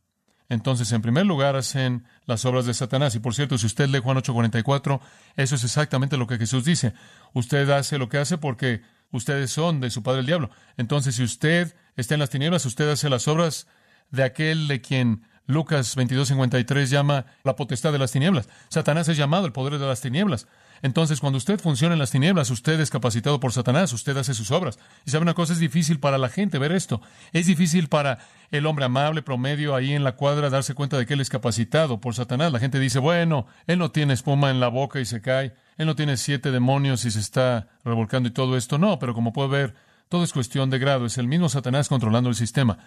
Entonces, 0.49 0.93
en 0.93 1.03
primer 1.03 1.27
lugar, 1.27 1.57
hacen 1.57 2.05
las 2.27 2.45
obras 2.45 2.67
de 2.67 2.75
Satanás. 2.75 3.15
Y 3.15 3.21
por 3.21 3.35
cierto, 3.35 3.57
si 3.57 3.67
usted 3.67 3.89
lee 3.89 4.01
Juan 4.01 4.19
8:44, 4.19 5.01
eso 5.37 5.55
es 5.55 5.65
exactamente 5.65 6.17
lo 6.17 6.27
que 6.27 6.39
Jesús 6.39 6.65
dice. 6.65 6.93
Usted 7.33 7.69
hace 7.71 7.99
lo 7.99 8.09
que 8.09 8.19
hace 8.19 8.37
porque 8.39 8.83
Ustedes 9.13 9.51
son 9.51 9.81
de 9.81 9.91
su 9.91 10.03
padre 10.03 10.21
el 10.21 10.27
diablo. 10.27 10.51
Entonces, 10.77 11.15
si 11.17 11.23
usted 11.23 11.75
está 11.97 12.15
en 12.15 12.21
las 12.21 12.31
tinieblas, 12.31 12.67
usted 12.67 12.91
hace 12.91 13.09
las 13.09 13.29
obras 13.29 13.67
de 14.11 14.25
aquel 14.25 14.69
de 14.69 14.81
quien 14.81 15.23
Lucas 15.47 15.97
22:53 15.97 16.91
llama 16.91 17.27
la 17.45 17.57
potestad 17.57 17.93
de 17.93 17.99
las 17.99 18.13
tinieblas. 18.13 18.49
Satanás 18.69 19.09
es 19.09 19.17
llamado 19.17 19.47
el 19.47 19.53
poder 19.53 19.79
de 19.79 19.87
las 19.87 20.01
tinieblas. 20.01 20.49
Entonces, 20.83 21.21
cuando 21.21 21.39
usted 21.39 21.59
funciona 21.59 21.95
en 21.95 21.99
las 21.99 22.11
tinieblas, 22.11 22.51
usted 22.51 22.79
es 22.81 22.91
capacitado 22.91 23.41
por 23.41 23.53
Satanás, 23.53 23.93
usted 23.93 24.17
hace 24.17 24.35
sus 24.35 24.51
obras. 24.51 24.79
Y 25.05 25.11
sabe 25.11 25.23
una 25.23 25.35
cosa, 25.35 25.53
es 25.53 25.59
difícil 25.59 26.01
para 26.01 26.19
la 26.19 26.29
gente 26.29 26.59
ver 26.59 26.73
esto. 26.73 27.01
Es 27.33 27.47
difícil 27.47 27.89
para 27.89 28.19
el 28.51 28.67
hombre 28.67 28.85
amable, 28.85 29.23
promedio, 29.23 29.75
ahí 29.75 29.93
en 29.93 30.05
la 30.05 30.17
cuadra, 30.17 30.51
darse 30.51 30.75
cuenta 30.75 30.99
de 30.99 31.07
que 31.07 31.15
él 31.15 31.21
es 31.21 31.31
capacitado 31.31 32.01
por 32.01 32.15
Satanás. 32.15 32.53
La 32.53 32.59
gente 32.59 32.79
dice, 32.79 32.99
bueno, 32.99 33.47
él 33.67 33.79
no 33.79 33.91
tiene 33.91 34.15
espuma 34.15 34.51
en 34.51 34.61
la 34.61 34.69
boca 34.69 35.01
y 35.01 35.05
se 35.05 35.21
cae, 35.21 35.55
él 35.77 35.87
no 35.87 35.97
tiene 35.97 36.17
siete 36.17 36.51
demonios 36.51 37.05
y 37.05 37.11
se 37.11 37.21
está 37.21 37.69
revolcando 37.85 38.29
y 38.29 38.33
todo 38.33 38.57
esto. 38.57 38.79
No, 38.79 38.99
pero 38.99 39.15
como 39.15 39.33
puede 39.33 39.49
ver, 39.49 39.75
todo 40.09 40.25
es 40.25 40.33
cuestión 40.33 40.71
de 40.71 40.79
grado. 40.79 41.07
Es 41.07 41.19
el 41.19 41.29
mismo 41.29 41.49
Satanás 41.49 41.89
controlando 41.89 42.29
el 42.29 42.37
sistema. 42.37 42.79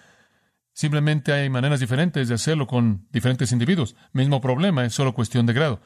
Simplemente 0.74 1.34
hay 1.34 1.50
maneras 1.50 1.82
diferentes 1.82 2.30
de 2.30 2.36
hacerlo 2.36 2.66
con 2.66 3.06
diferentes 3.12 3.52
individuos. 3.52 3.96
Mismo 4.14 4.40
problema, 4.40 4.86
es 4.86 4.94
solo 4.94 5.14
cuestión 5.14 5.46
de 5.46 5.54
grado. 5.54 5.82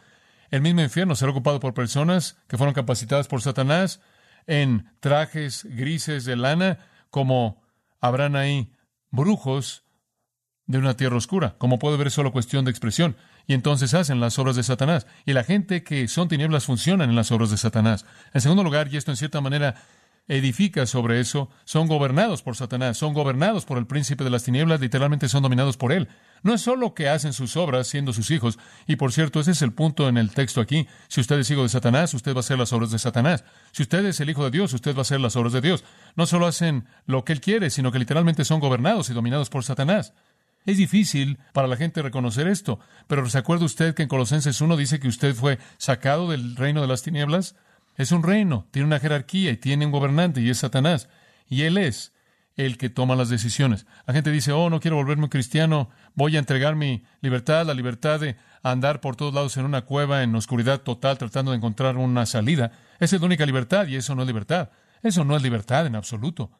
El 0.51 0.62
mismo 0.62 0.82
infierno 0.82 1.15
será 1.15 1.32
ocupado 1.32 1.60
por 1.60 1.73
personas 1.73 2.38
que 2.47 2.58
fueron 2.58 2.73
capacitadas 2.73 3.27
por 3.27 3.41
Satanás 3.41 4.01
en 4.47 4.89
trajes 4.99 5.65
grises 5.65 6.25
de 6.25 6.36
lana, 6.36 6.79
como 7.10 7.62
habrán 7.99 8.36
ahí 8.36 8.71
brujos 9.12 9.84
de 10.65 10.77
una 10.77 10.95
tierra 10.95 11.17
oscura. 11.17 11.56
Como 11.58 11.79
puede 11.79 11.97
ver, 11.97 12.08
es 12.08 12.13
solo 12.13 12.32
cuestión 12.32 12.65
de 12.65 12.71
expresión. 12.71 13.15
Y 13.47 13.53
entonces 13.53 13.93
hacen 13.93 14.19
las 14.19 14.39
obras 14.39 14.56
de 14.56 14.63
Satanás. 14.63 15.08
Y 15.25 15.34
la 15.34 15.43
gente 15.43 15.84
que 15.84 16.08
son 16.08 16.29
tinieblas 16.29 16.65
funcionan 16.65 17.10
en 17.10 17.15
las 17.15 17.32
obras 17.32 17.49
de 17.49 17.58
Satanás. 17.58 18.06
En 18.34 18.41
segundo 18.41 18.63
lugar, 18.63 18.88
y 18.91 18.97
esto 18.97 19.12
en 19.12 19.17
cierta 19.17 19.41
manera 19.41 19.75
edifica 20.27 20.86
sobre 20.86 21.19
eso, 21.19 21.49
son 21.65 21.88
gobernados 21.88 22.41
por 22.43 22.55
Satanás, 22.55 22.97
son 22.97 23.13
gobernados 23.13 23.65
por 23.65 23.77
el 23.77 23.88
príncipe 23.88 24.23
de 24.23 24.29
las 24.29 24.43
tinieblas, 24.43 24.79
literalmente 24.79 25.27
son 25.27 25.43
dominados 25.43 25.77
por 25.77 25.91
él. 25.91 26.07
No 26.43 26.53
es 26.53 26.62
solo 26.62 26.93
que 26.93 27.09
hacen 27.09 27.33
sus 27.33 27.57
obras 27.57 27.88
siendo 27.88 28.13
sus 28.13 28.31
hijos, 28.31 28.57
y 28.88 28.95
por 28.95 29.12
cierto, 29.12 29.39
ese 29.39 29.51
es 29.51 29.62
el 29.62 29.73
punto 29.73 30.07
en 30.07 30.17
el 30.17 30.31
texto 30.31 30.62
aquí. 30.62 30.88
Si 31.07 31.21
usted 31.21 31.39
es 31.39 31.51
hijo 31.51 31.63
de 31.63 31.69
Satanás, 31.69 32.13
usted 32.13 32.33
va 32.33 32.38
a 32.38 32.39
hacer 32.39 32.57
las 32.57 32.73
obras 32.73 32.91
de 32.91 32.99
Satanás. 32.99 33.43
Si 33.71 33.83
usted 33.83 34.05
es 34.05 34.19
el 34.19 34.29
hijo 34.29 34.43
de 34.45 34.51
Dios, 34.51 34.73
usted 34.73 34.95
va 34.95 34.99
a 34.99 35.01
hacer 35.01 35.19
las 35.19 35.36
obras 35.36 35.53
de 35.53 35.62
Dios. 35.62 35.83
No 36.15 36.25
solo 36.25 36.47
hacen 36.47 36.86
lo 37.05 37.25
que 37.25 37.33
él 37.33 37.41
quiere, 37.41 37.69
sino 37.69 37.91
que 37.91 37.99
literalmente 37.99 38.45
son 38.45 38.59
gobernados 38.59 39.09
y 39.09 39.13
dominados 39.13 39.49
por 39.49 39.63
Satanás. 39.63 40.13
Es 40.65 40.77
difícil 40.77 41.39
para 41.51 41.67
la 41.67 41.75
gente 41.75 42.01
reconocer 42.01 42.47
esto, 42.47 42.79
pero 43.07 43.29
¿se 43.29 43.38
acuerda 43.38 43.65
usted 43.65 43.93
que 43.93 44.03
en 44.03 44.07
Colosenses 44.07 44.62
1 44.62 44.77
dice 44.77 44.99
que 44.99 45.09
usted 45.09 45.36
fue 45.36 45.59
sacado 45.77 46.29
del 46.29 46.55
reino 46.55 46.81
de 46.81 46.88
las 46.88 47.01
tinieblas? 47.01 47.55
Es 47.95 48.12
un 48.12 48.23
reino, 48.23 48.67
tiene 48.71 48.88
una 48.88 48.99
jerarquía 48.99 49.51
y 49.51 49.58
tiene 49.58 49.86
un 49.86 49.91
gobernante 49.91 50.41
y 50.41 50.49
es 50.49 50.60
Satanás. 50.60 51.10
Y 51.47 51.63
él 51.63 51.77
es 51.77 52.13
el 52.56 52.77
que 52.77 52.89
toma 52.89 53.15
las 53.15 53.29
decisiones. 53.29 53.86
La 54.06 54.13
gente 54.13 54.32
dice, 54.32 54.51
oh, 54.51 54.69
no 54.69 54.79
quiero 54.79 54.97
volverme 54.97 55.29
cristiano, 55.29 55.89
voy 56.13 56.36
a 56.36 56.39
entregar 56.39 56.75
mi 56.75 57.03
libertad, 57.21 57.65
la 57.65 57.73
libertad 57.73 58.19
de 58.19 58.36
andar 58.62 59.01
por 59.01 59.15
todos 59.15 59.34
lados 59.34 59.58
en 59.58 59.65
una 59.65 59.82
cueva, 59.82 60.23
en 60.23 60.36
oscuridad 60.36 60.82
total, 60.82 61.17
tratando 61.17 61.51
de 61.51 61.58
encontrar 61.58 61.97
una 61.97 62.25
salida. 62.25 62.71
Esa 62.99 63.15
es 63.15 63.21
la 63.21 63.25
única 63.25 63.45
libertad 63.45 63.88
y 63.88 63.95
eso 63.95 64.15
no 64.15 64.21
es 64.21 64.27
libertad. 64.27 64.69
Eso 65.01 65.25
no 65.25 65.36
es 65.36 65.43
libertad 65.43 65.86
en 65.86 65.95
absoluto. 65.95 66.51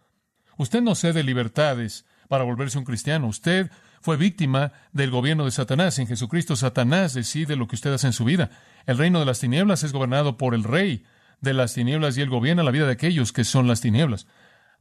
Usted 0.58 0.82
no 0.82 0.96
cede 0.96 1.24
libertades 1.24 2.06
para 2.28 2.44
volverse 2.44 2.78
un 2.78 2.84
cristiano. 2.84 3.28
Usted 3.28 3.72
fue 4.02 4.18
víctima 4.18 4.74
del 4.92 5.12
gobierno 5.12 5.46
de 5.46 5.52
Satanás. 5.52 5.98
En 6.00 6.08
Jesucristo 6.08 6.56
Satanás 6.56 7.14
decide 7.14 7.56
lo 7.56 7.68
que 7.68 7.76
usted 7.76 7.94
hace 7.94 8.08
en 8.08 8.14
su 8.14 8.26
vida. 8.26 8.50
El 8.86 8.98
reino 8.98 9.20
de 9.20 9.26
las 9.26 9.40
tinieblas 9.40 9.84
es 9.84 9.94
gobernado 9.94 10.38
por 10.38 10.54
el 10.54 10.64
rey 10.64 11.06
de 11.44 11.54
las 11.54 11.74
tinieblas 11.74 12.18
y 12.18 12.22
él 12.22 12.30
gobierna 12.30 12.64
la 12.64 12.72
vida 12.72 12.86
de 12.86 12.94
aquellos 12.94 13.34
que 13.34 13.44
son 13.44 13.68
las 13.68 13.82
tinieblas. 13.82 14.28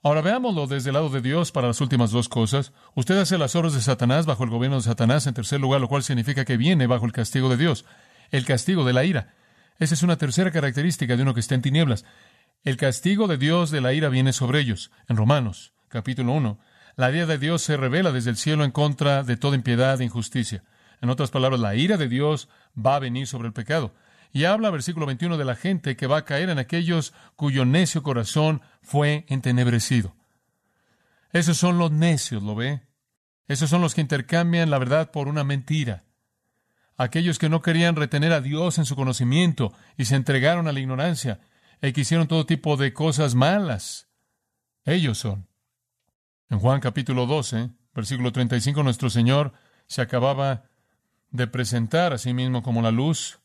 Ahora 0.04 0.22
veámoslo 0.22 0.68
desde 0.68 0.90
el 0.90 0.94
lado 0.94 1.10
de 1.10 1.20
Dios 1.20 1.50
para 1.50 1.66
las 1.66 1.80
últimas 1.80 2.12
dos 2.12 2.28
cosas. 2.28 2.72
Usted 2.94 3.18
hace 3.18 3.36
las 3.36 3.54
obras 3.56 3.74
de 3.74 3.80
Satanás 3.80 4.26
bajo 4.26 4.44
el 4.44 4.50
gobierno 4.50 4.76
de 4.76 4.84
Satanás, 4.84 5.26
en 5.26 5.34
tercer 5.34 5.60
lugar, 5.60 5.80
lo 5.80 5.88
cual 5.88 6.04
significa 6.04 6.44
que 6.44 6.56
viene 6.56 6.86
bajo 6.86 7.04
el 7.04 7.12
castigo 7.12 7.48
de 7.48 7.56
Dios, 7.56 7.84
el 8.30 8.44
castigo 8.44 8.84
de 8.84 8.92
la 8.92 9.04
ira. 9.04 9.34
Esa 9.78 9.94
es 9.94 10.04
una 10.04 10.16
tercera 10.16 10.52
característica 10.52 11.16
de 11.16 11.22
uno 11.22 11.34
que 11.34 11.40
está 11.40 11.56
en 11.56 11.62
tinieblas. 11.62 12.04
El 12.62 12.76
castigo 12.76 13.26
de 13.26 13.38
Dios 13.38 13.72
de 13.72 13.80
la 13.80 13.92
ira 13.92 14.08
viene 14.08 14.32
sobre 14.32 14.60
ellos. 14.60 14.92
En 15.08 15.16
Romanos, 15.16 15.72
capítulo 15.88 16.32
1, 16.32 16.58
la 16.94 17.10
ira 17.10 17.26
de 17.26 17.38
Dios 17.38 17.62
se 17.62 17.76
revela 17.76 18.12
desde 18.12 18.30
el 18.30 18.36
cielo 18.36 18.64
en 18.64 18.70
contra 18.70 19.24
de 19.24 19.36
toda 19.36 19.56
impiedad 19.56 20.00
e 20.00 20.04
injusticia. 20.04 20.62
En 21.00 21.10
otras 21.10 21.32
palabras, 21.32 21.58
la 21.58 21.74
ira 21.74 21.96
de 21.96 22.08
Dios 22.08 22.48
va 22.76 22.94
a 22.96 23.00
venir 23.00 23.26
sobre 23.26 23.48
el 23.48 23.52
pecado. 23.52 23.92
Y 24.32 24.44
habla, 24.44 24.70
versículo 24.70 25.04
21, 25.06 25.36
de 25.36 25.44
la 25.44 25.54
gente 25.54 25.94
que 25.96 26.06
va 26.06 26.18
a 26.18 26.24
caer 26.24 26.48
en 26.48 26.58
aquellos 26.58 27.12
cuyo 27.36 27.64
necio 27.64 28.02
corazón 28.02 28.62
fue 28.80 29.26
entenebrecido. 29.28 30.16
Esos 31.32 31.58
son 31.58 31.78
los 31.78 31.92
necios, 31.92 32.42
¿lo 32.42 32.54
ve? 32.54 32.82
Esos 33.46 33.68
son 33.68 33.82
los 33.82 33.94
que 33.94 34.00
intercambian 34.00 34.70
la 34.70 34.78
verdad 34.78 35.10
por 35.10 35.28
una 35.28 35.44
mentira. 35.44 36.04
Aquellos 36.96 37.38
que 37.38 37.50
no 37.50 37.60
querían 37.60 37.96
retener 37.96 38.32
a 38.32 38.40
Dios 38.40 38.78
en 38.78 38.86
su 38.86 38.96
conocimiento 38.96 39.74
y 39.98 40.06
se 40.06 40.16
entregaron 40.16 40.66
a 40.66 40.72
la 40.72 40.80
ignorancia 40.80 41.40
e 41.82 41.92
que 41.92 42.02
hicieron 42.02 42.28
todo 42.28 42.46
tipo 42.46 42.76
de 42.76 42.94
cosas 42.94 43.34
malas. 43.34 44.08
Ellos 44.84 45.18
son. 45.18 45.48
En 46.48 46.58
Juan 46.58 46.80
capítulo 46.80 47.26
12, 47.26 47.70
versículo 47.94 48.32
35, 48.32 48.82
nuestro 48.82 49.10
Señor 49.10 49.52
se 49.86 50.00
acababa 50.00 50.64
de 51.30 51.46
presentar 51.46 52.12
a 52.12 52.18
sí 52.18 52.32
mismo 52.32 52.62
como 52.62 52.80
la 52.82 52.90
luz 52.90 53.41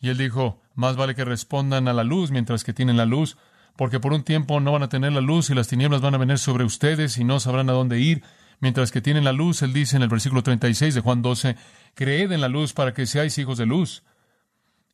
y 0.00 0.10
él 0.10 0.18
dijo, 0.18 0.60
más 0.74 0.96
vale 0.96 1.14
que 1.14 1.24
respondan 1.24 1.88
a 1.88 1.92
la 1.92 2.04
luz 2.04 2.30
mientras 2.30 2.64
que 2.64 2.72
tienen 2.72 2.96
la 2.96 3.06
luz, 3.06 3.36
porque 3.76 4.00
por 4.00 4.12
un 4.12 4.24
tiempo 4.24 4.60
no 4.60 4.72
van 4.72 4.82
a 4.82 4.88
tener 4.88 5.12
la 5.12 5.20
luz 5.20 5.50
y 5.50 5.54
las 5.54 5.68
tinieblas 5.68 6.00
van 6.00 6.14
a 6.14 6.18
venir 6.18 6.38
sobre 6.38 6.64
ustedes 6.64 7.18
y 7.18 7.24
no 7.24 7.40
sabrán 7.40 7.68
a 7.70 7.74
dónde 7.74 8.00
ir. 8.00 8.22
Mientras 8.58 8.90
que 8.90 9.02
tienen 9.02 9.24
la 9.24 9.32
luz, 9.32 9.62
él 9.62 9.72
dice 9.72 9.96
en 9.96 10.02
el 10.02 10.08
versículo 10.08 10.42
36 10.42 10.94
de 10.94 11.00
Juan 11.00 11.20
12, 11.20 11.56
creed 11.94 12.32
en 12.32 12.40
la 12.40 12.48
luz 12.48 12.72
para 12.72 12.94
que 12.94 13.06
seáis 13.06 13.36
hijos 13.38 13.58
de 13.58 13.66
luz. 13.66 14.02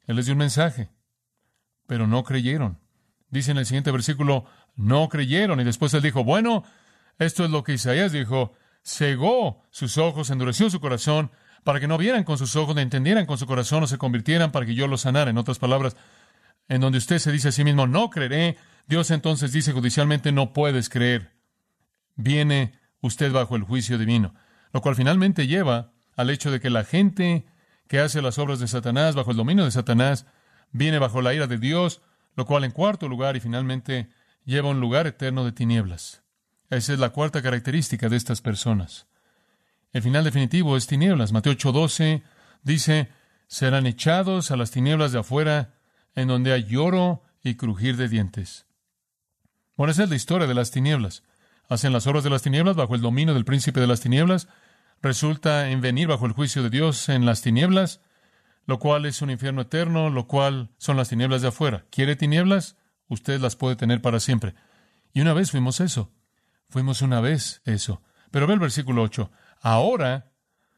Él 0.07 0.17
les 0.17 0.27
dio 0.27 0.35
un 0.35 0.38
mensaje, 0.38 0.91
pero 1.87 2.09
no 2.09 2.25
creyeron. 2.25 2.81
Dice 3.31 3.53
en 3.53 3.59
el 3.59 3.67
siguiente 3.67 3.93
versículo, 3.93 4.47
no 4.75 5.09
creyeron. 5.09 5.61
Y 5.61 5.65
después 5.65 5.95
él 5.95 6.03
dijo, 6.03 6.25
bueno, 6.25 6.65
esto 7.19 7.45
es 7.45 7.51
lo 7.51 7.62
que 7.62 7.75
Isaías 7.75 8.11
dijo, 8.11 8.53
cegó 8.85 9.62
sus 9.71 9.97
ojos, 9.97 10.31
endureció 10.31 10.69
su 10.69 10.81
corazón, 10.81 11.31
para 11.64 11.81
que 11.81 11.87
no 11.87 11.98
vieran 11.98 12.25
con 12.25 12.38
sus 12.38 12.57
ojos, 12.57 12.75
no 12.75 12.81
entendieran 12.81 13.27
con 13.27 13.38
su 13.38 13.46
corazón, 13.46 13.83
o 13.85 13.87
se 13.87 13.98
convirtieran 13.98 14.53
para 14.53 14.66
que 14.66 14.75
yo 14.75 14.87
los 14.88 15.03
sanara. 15.03 15.31
En 15.31 15.38
otras 15.38 15.59
palabras, 15.59 15.96
en 16.68 16.81
donde 16.81 16.98
usted 16.98 17.18
se 17.18 17.33
dice 17.33 17.48
a 17.48 17.53
sí 17.53 17.64
mismo, 17.64 17.87
no 17.87 18.11
creeré, 18.11 18.57
Dios 18.87 19.11
entonces 19.11 19.53
dice 19.53 19.72
judicialmente, 19.72 20.33
no 20.33 20.53
puedes 20.53 20.88
creer. 20.88 21.33
Viene 22.16 22.79
usted 23.01 23.33
bajo 23.33 23.57
el 23.57 23.62
juicio 23.62 23.98
divino, 23.98 24.35
lo 24.72 24.81
cual 24.81 24.96
finalmente 24.96 25.46
lleva 25.46 25.92
al 26.16 26.31
hecho 26.31 26.51
de 26.51 26.61
que 26.61 26.70
la 26.70 26.85
gente 26.85 27.46
que 27.88 28.01
hace 28.01 28.22
las 28.22 28.38
obras 28.38 28.59
de 28.59 28.68
Satanás 28.68 29.14
bajo 29.14 29.31
el 29.31 29.37
dominio 29.37 29.64
de 29.64 29.70
Satanás 29.70 30.27
viene 30.72 30.98
bajo 30.98 31.22
la 31.22 31.35
ira 31.35 31.46
de 31.46 31.59
Dios, 31.59 32.03
lo 32.37 32.46
cual 32.46 32.64
en 32.64 32.70
cuarto 32.70 33.09
lugar 33.09 33.37
y 33.37 33.40
finalmente 33.40 34.09
lleva 34.44 34.68
a 34.68 34.72
un 34.72 34.81
lugar 34.81 35.07
eterno 35.07 35.44
de 35.44 35.53
tinieblas. 35.53 36.22
Esa 36.70 36.94
es 36.94 36.98
la 36.98 37.11
cuarta 37.11 37.42
característica 37.42 38.09
de 38.09 38.16
estas 38.16 38.40
personas. 38.40 39.07
El 39.92 40.02
final 40.02 40.24
definitivo 40.24 40.76
es 40.76 40.87
tinieblas. 40.87 41.33
Mateo 41.33 41.52
8:12 41.52 42.22
dice, 42.62 43.09
serán 43.46 43.87
echados 43.87 44.50
a 44.50 44.57
las 44.57 44.70
tinieblas 44.70 45.12
de 45.12 45.18
afuera, 45.18 45.74
en 46.14 46.28
donde 46.28 46.52
hay 46.52 46.64
lloro 46.64 47.22
y 47.42 47.57
crujir 47.57 47.96
de 47.96 48.09
dientes. 48.09 48.66
Bueno, 49.76 49.90
esa 49.90 50.05
es 50.05 50.11
la 50.11 50.16
historia 50.16 50.46
de 50.46 50.55
las 50.55 50.70
tinieblas. 50.70 51.22
Hacen 51.68 51.92
las 51.92 52.07
obras 52.07 52.24
de 52.24 52.31
las 52.31 52.42
tinieblas 52.42 52.76
bajo 52.76 52.94
el 52.94 53.00
dominio 53.00 53.35
del 53.35 53.44
príncipe 53.44 53.81
de 53.81 53.87
las 53.87 54.00
tinieblas. 54.00 54.48
Resulta 55.02 55.70
en 55.70 55.81
venir 55.81 56.09
bajo 56.09 56.26
el 56.26 56.33
juicio 56.33 56.62
de 56.62 56.70
Dios 56.70 57.09
en 57.09 57.26
las 57.26 57.42
tinieblas, 57.42 58.00
lo 58.66 58.78
cual 58.78 59.07
es 59.07 59.20
un 59.22 59.31
infierno 59.31 59.62
eterno, 59.62 60.09
lo 60.11 60.26
cual 60.26 60.70
son 60.78 60.96
las 60.96 61.09
tinieblas 61.09 61.42
de 61.42 61.48
afuera. 61.48 61.85
¿Quiere 61.90 62.16
tinieblas? 62.16 62.76
Usted 63.09 63.40
las 63.40 63.57
puede 63.57 63.76
tener 63.76 64.00
para 64.00 64.20
siempre. 64.20 64.55
Y 65.12 65.20
una 65.20 65.35
vez 65.35 65.50
fuimos 65.50 65.81
eso. 65.81 66.11
Fuimos 66.68 67.02
una 67.02 67.20
vez 67.20 67.61
eso. 67.64 68.02
Pero 68.31 68.46
ve 68.46 68.55
el 68.55 68.61
versículo 68.61 69.02
8. 69.02 69.31
Ahora 69.62 70.33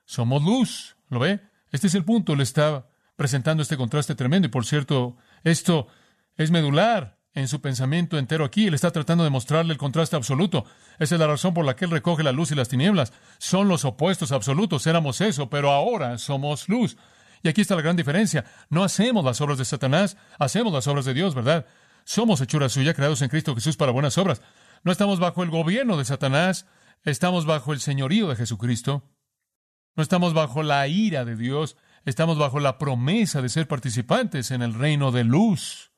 somos 0.04 0.42
luz. 0.42 0.96
¿Lo 1.08 1.18
ve? 1.18 1.40
Este 1.72 1.88
es 1.88 1.94
el 1.94 2.04
punto. 2.04 2.36
Le 2.36 2.44
está 2.44 2.86
presentando 3.16 3.62
este 3.62 3.76
contraste 3.76 4.14
tremendo. 4.14 4.46
Y 4.46 4.50
por 4.50 4.66
cierto, 4.66 5.16
esto 5.42 5.88
es 6.36 6.50
medular 6.50 7.18
en 7.32 7.48
su 7.48 7.60
pensamiento 7.60 8.18
entero 8.18 8.44
aquí. 8.44 8.66
Él 8.68 8.74
está 8.74 8.92
tratando 8.92 9.24
de 9.24 9.30
mostrarle 9.30 9.72
el 9.72 9.78
contraste 9.78 10.16
absoluto. 10.16 10.64
Esa 10.98 11.16
es 11.16 11.20
la 11.20 11.26
razón 11.26 11.52
por 11.54 11.64
la 11.64 11.74
que 11.74 11.86
él 11.86 11.90
recoge 11.90 12.22
la 12.22 12.32
luz 12.32 12.52
y 12.52 12.54
las 12.54 12.68
tinieblas. 12.68 13.12
Son 13.38 13.68
los 13.68 13.84
opuestos 13.84 14.30
absolutos. 14.30 14.86
Éramos 14.86 15.20
eso, 15.20 15.50
pero 15.50 15.72
ahora 15.72 16.18
somos 16.18 16.68
luz. 16.68 16.96
Y 17.42 17.48
aquí 17.48 17.60
está 17.60 17.76
la 17.76 17.82
gran 17.82 17.96
diferencia. 17.96 18.44
No 18.70 18.84
hacemos 18.84 19.24
las 19.24 19.40
obras 19.40 19.58
de 19.58 19.64
Satanás, 19.64 20.16
hacemos 20.38 20.72
las 20.72 20.86
obras 20.86 21.04
de 21.04 21.12
Dios, 21.12 21.34
¿verdad? 21.34 21.66
Somos 22.04 22.40
hechura 22.40 22.68
suya, 22.68 22.94
creados 22.94 23.20
en 23.22 23.28
Cristo 23.28 23.54
Jesús 23.54 23.76
para 23.76 23.92
buenas 23.92 24.16
obras. 24.16 24.40
No 24.82 24.92
estamos 24.92 25.18
bajo 25.18 25.42
el 25.42 25.50
gobierno 25.50 25.96
de 25.98 26.04
Satanás, 26.04 26.66
Estamos 27.04 27.44
bajo 27.44 27.74
el 27.74 27.80
señorío 27.80 28.28
de 28.28 28.36
Jesucristo. 28.36 29.02
No 29.94 30.02
estamos 30.02 30.32
bajo 30.32 30.62
la 30.62 30.88
ira 30.88 31.26
de 31.26 31.36
Dios. 31.36 31.76
Estamos 32.06 32.38
bajo 32.38 32.60
la 32.60 32.78
promesa 32.78 33.42
de 33.42 33.50
ser 33.50 33.68
participantes 33.68 34.50
en 34.50 34.62
el 34.62 34.72
reino 34.72 35.12
de 35.12 35.24
luz. 35.24 35.92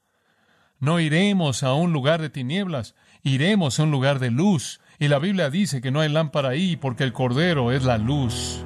No 0.81 0.99
iremos 0.99 1.63
a 1.63 1.75
un 1.75 1.93
lugar 1.93 2.21
de 2.21 2.29
tinieblas, 2.29 2.95
iremos 3.23 3.79
a 3.79 3.85
un 3.85 3.93
lugar 3.93 4.19
de 4.19 4.33
luz. 4.33 4.81
Y 4.99 5.07
la 5.07 5.21
Biblia 5.21 5.49
dice 5.49 5.81
que 5.81 5.93
no 5.93 6.01
hay 6.01 6.09
lámpara 6.09 6.51
ahí 6.51 6.77
porque 6.77 7.05
el 7.05 7.13
Cordero 7.13 7.71
es 7.71 7.85
la 7.85 7.99
luz. 7.99 8.65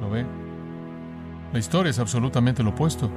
¿Lo 0.00 0.10
ve? 0.10 0.26
La 1.52 1.60
historia 1.60 1.90
es 1.90 2.00
absolutamente 2.00 2.64
lo 2.64 2.70
opuesto. 2.70 3.08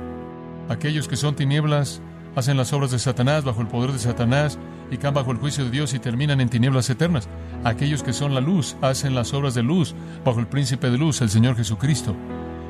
Aquellos 0.69 1.07
que 1.07 1.15
son 1.15 1.35
tinieblas 1.35 1.99
hacen 2.39 2.57
las 2.57 2.73
obras 2.73 2.91
de 2.91 2.99
Satanás 2.99 3.43
bajo 3.43 3.61
el 3.61 3.67
poder 3.67 3.91
de 3.91 3.99
Satanás 3.99 4.57
y 4.89 4.97
caen 4.97 5.13
bajo 5.13 5.31
el 5.31 5.37
juicio 5.37 5.65
de 5.65 5.71
Dios 5.71 5.93
y 5.93 5.99
terminan 5.99 6.41
en 6.41 6.49
tinieblas 6.49 6.89
eternas. 6.89 7.27
Aquellos 7.63 8.01
que 8.01 8.13
son 8.13 8.33
la 8.33 8.41
luz 8.41 8.75
hacen 8.81 9.13
las 9.13 9.33
obras 9.33 9.53
de 9.53 9.61
luz 9.61 9.93
bajo 10.23 10.39
el 10.39 10.47
príncipe 10.47 10.89
de 10.89 10.97
luz, 10.97 11.21
el 11.21 11.29
Señor 11.29 11.55
Jesucristo, 11.55 12.15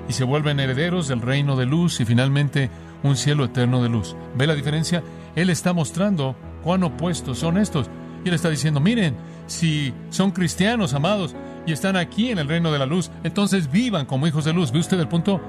y 0.09 0.13
se 0.13 0.23
vuelven 0.23 0.59
herederos 0.59 1.07
del 1.07 1.21
reino 1.21 1.55
de 1.55 1.67
luz 1.67 1.99
y 2.01 2.05
finalmente 2.05 2.69
un 3.03 3.15
cielo 3.15 3.45
eterno 3.45 3.81
de 3.81 3.89
luz. 3.89 4.15
¿Ve 4.35 4.47
la 4.47 4.55
diferencia? 4.55 5.03
Él 5.35 5.49
está 5.49 5.71
mostrando 5.71 6.35
cuán 6.63 6.83
opuestos 6.83 7.39
son 7.39 7.57
estos. 7.57 7.89
Y 8.25 8.27
él 8.27 8.33
está 8.33 8.49
diciendo, 8.49 8.79
miren, 8.79 9.15
si 9.47 9.93
son 10.09 10.31
cristianos, 10.31 10.93
amados, 10.93 11.35
y 11.65 11.71
están 11.71 11.95
aquí 11.95 12.31
en 12.31 12.39
el 12.39 12.47
reino 12.47 12.71
de 12.71 12.79
la 12.79 12.85
luz, 12.85 13.11
entonces 13.23 13.71
vivan 13.71 14.05
como 14.05 14.27
hijos 14.27 14.45
de 14.45 14.51
luz. 14.51 14.71
¿Ve 14.71 14.79
usted 14.79 14.99
el 14.99 15.07
punto? 15.07 15.39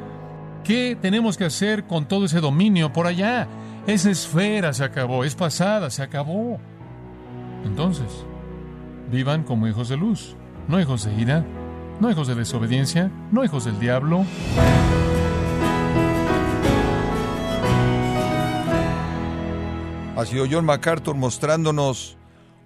¿Qué 0.62 0.96
tenemos 1.00 1.37
que 1.37 1.46
hacer 1.46 1.87
con 1.87 2.06
todo 2.06 2.26
ese 2.26 2.40
dominio 2.40 2.92
por 2.92 3.06
allá? 3.06 3.48
Esa 3.90 4.12
esfera 4.12 4.72
se 4.72 4.85
acabó, 4.85 5.24
es 5.24 5.35
pasada, 5.35 5.90
se 5.90 6.00
acabó. 6.00 6.61
Entonces, 7.64 8.07
vivan 9.11 9.42
como 9.42 9.66
hijos 9.66 9.88
de 9.88 9.96
luz, 9.96 10.37
no 10.68 10.81
hijos 10.81 11.07
de 11.07 11.20
ira, 11.20 11.44
no 11.98 12.09
hijos 12.09 12.29
de 12.29 12.37
desobediencia, 12.37 13.11
no 13.33 13.44
hijos 13.44 13.64
del 13.64 13.81
diablo. 13.81 14.24
Ha 20.16 20.24
sido 20.24 20.46
John 20.48 20.66
MacArthur 20.66 21.16
mostrándonos 21.16 22.16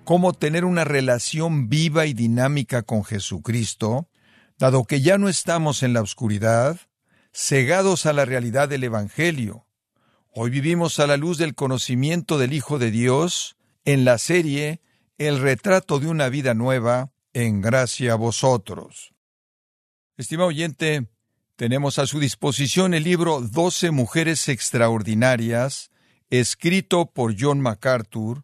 cómo 0.05 0.35
tener 0.35 0.67
una 0.67 0.85
relación 0.85 1.71
viva 1.71 2.05
y 2.05 2.13
dinámica 2.13 2.83
con 2.83 3.03
Jesucristo, 3.03 4.11
dado 4.59 4.85
que 4.85 5.01
ya 5.01 5.17
no 5.17 5.31
estamos 5.31 5.83
en 5.85 5.95
la 5.95 6.03
oscuridad, 6.03 6.79
cegados 7.33 8.05
a 8.05 8.13
la 8.13 8.27
realidad 8.27 8.69
del 8.69 8.85
Evangelio. 8.85 9.64
Hoy 10.37 10.51
vivimos 10.51 10.99
a 10.99 11.07
la 11.07 11.17
luz 11.17 11.39
del 11.39 11.55
conocimiento 11.55 12.39
del 12.39 12.55
Hijo 12.55 12.81
de 12.81 12.91
Dios 12.91 13.55
en 13.85 14.05
la 14.05 14.19
serie 14.19 14.81
El 15.17 15.39
retrato 15.39 16.01
de 16.01 16.09
una 16.09 16.29
vida 16.29 16.55
nueva, 16.55 17.13
en 17.35 17.61
gracia 17.61 18.15
a 18.15 18.17
vosotros. 18.17 19.15
Estimado 20.17 20.49
oyente, 20.49 21.07
tenemos 21.55 22.01
a 22.01 22.09
su 22.09 22.19
disposición 22.19 22.95
el 22.95 23.05
libro 23.05 23.43
Doce 23.43 23.93
Mujeres 23.93 24.49
Extraordinarias, 24.49 25.93
escrito 26.31 27.07
por 27.07 27.37
John 27.39 27.61
MacArthur, 27.61 28.43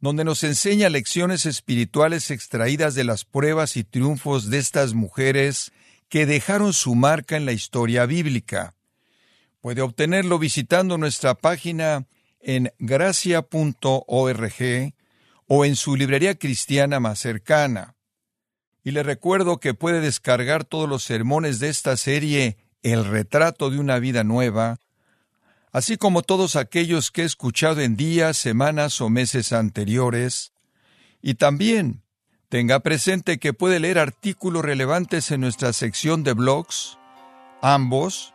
donde 0.00 0.24
nos 0.24 0.42
enseña 0.44 0.88
lecciones 0.88 1.44
espirituales 1.44 2.30
extraídas 2.30 2.94
de 2.94 3.04
las 3.04 3.26
pruebas 3.26 3.76
y 3.76 3.84
triunfos 3.84 4.48
de 4.48 4.56
estas 4.56 4.94
mujeres 4.94 5.72
que 6.08 6.24
dejaron 6.24 6.72
su 6.72 6.94
marca 6.94 7.36
en 7.36 7.44
la 7.44 7.52
historia 7.52 8.06
bíblica. 8.06 8.76
Puede 9.62 9.80
obtenerlo 9.80 10.40
visitando 10.40 10.98
nuestra 10.98 11.34
página 11.36 12.08
en 12.40 12.72
gracia.org 12.80 14.54
o 15.46 15.64
en 15.64 15.76
su 15.76 15.94
librería 15.94 16.34
cristiana 16.34 16.98
más 16.98 17.20
cercana. 17.20 17.94
Y 18.82 18.90
le 18.90 19.04
recuerdo 19.04 19.60
que 19.60 19.72
puede 19.72 20.00
descargar 20.00 20.64
todos 20.64 20.88
los 20.88 21.04
sermones 21.04 21.60
de 21.60 21.68
esta 21.68 21.96
serie 21.96 22.56
El 22.82 23.04
retrato 23.04 23.70
de 23.70 23.78
una 23.78 24.00
vida 24.00 24.24
nueva, 24.24 24.80
así 25.70 25.96
como 25.96 26.22
todos 26.22 26.56
aquellos 26.56 27.12
que 27.12 27.22
he 27.22 27.24
escuchado 27.24 27.82
en 27.82 27.96
días, 27.96 28.36
semanas 28.36 29.00
o 29.00 29.10
meses 29.10 29.52
anteriores, 29.52 30.52
y 31.22 31.34
también 31.34 32.02
tenga 32.48 32.80
presente 32.80 33.38
que 33.38 33.52
puede 33.52 33.78
leer 33.78 34.00
artículos 34.00 34.64
relevantes 34.64 35.30
en 35.30 35.42
nuestra 35.42 35.72
sección 35.72 36.24
de 36.24 36.32
blogs, 36.32 36.98
ambos 37.60 38.34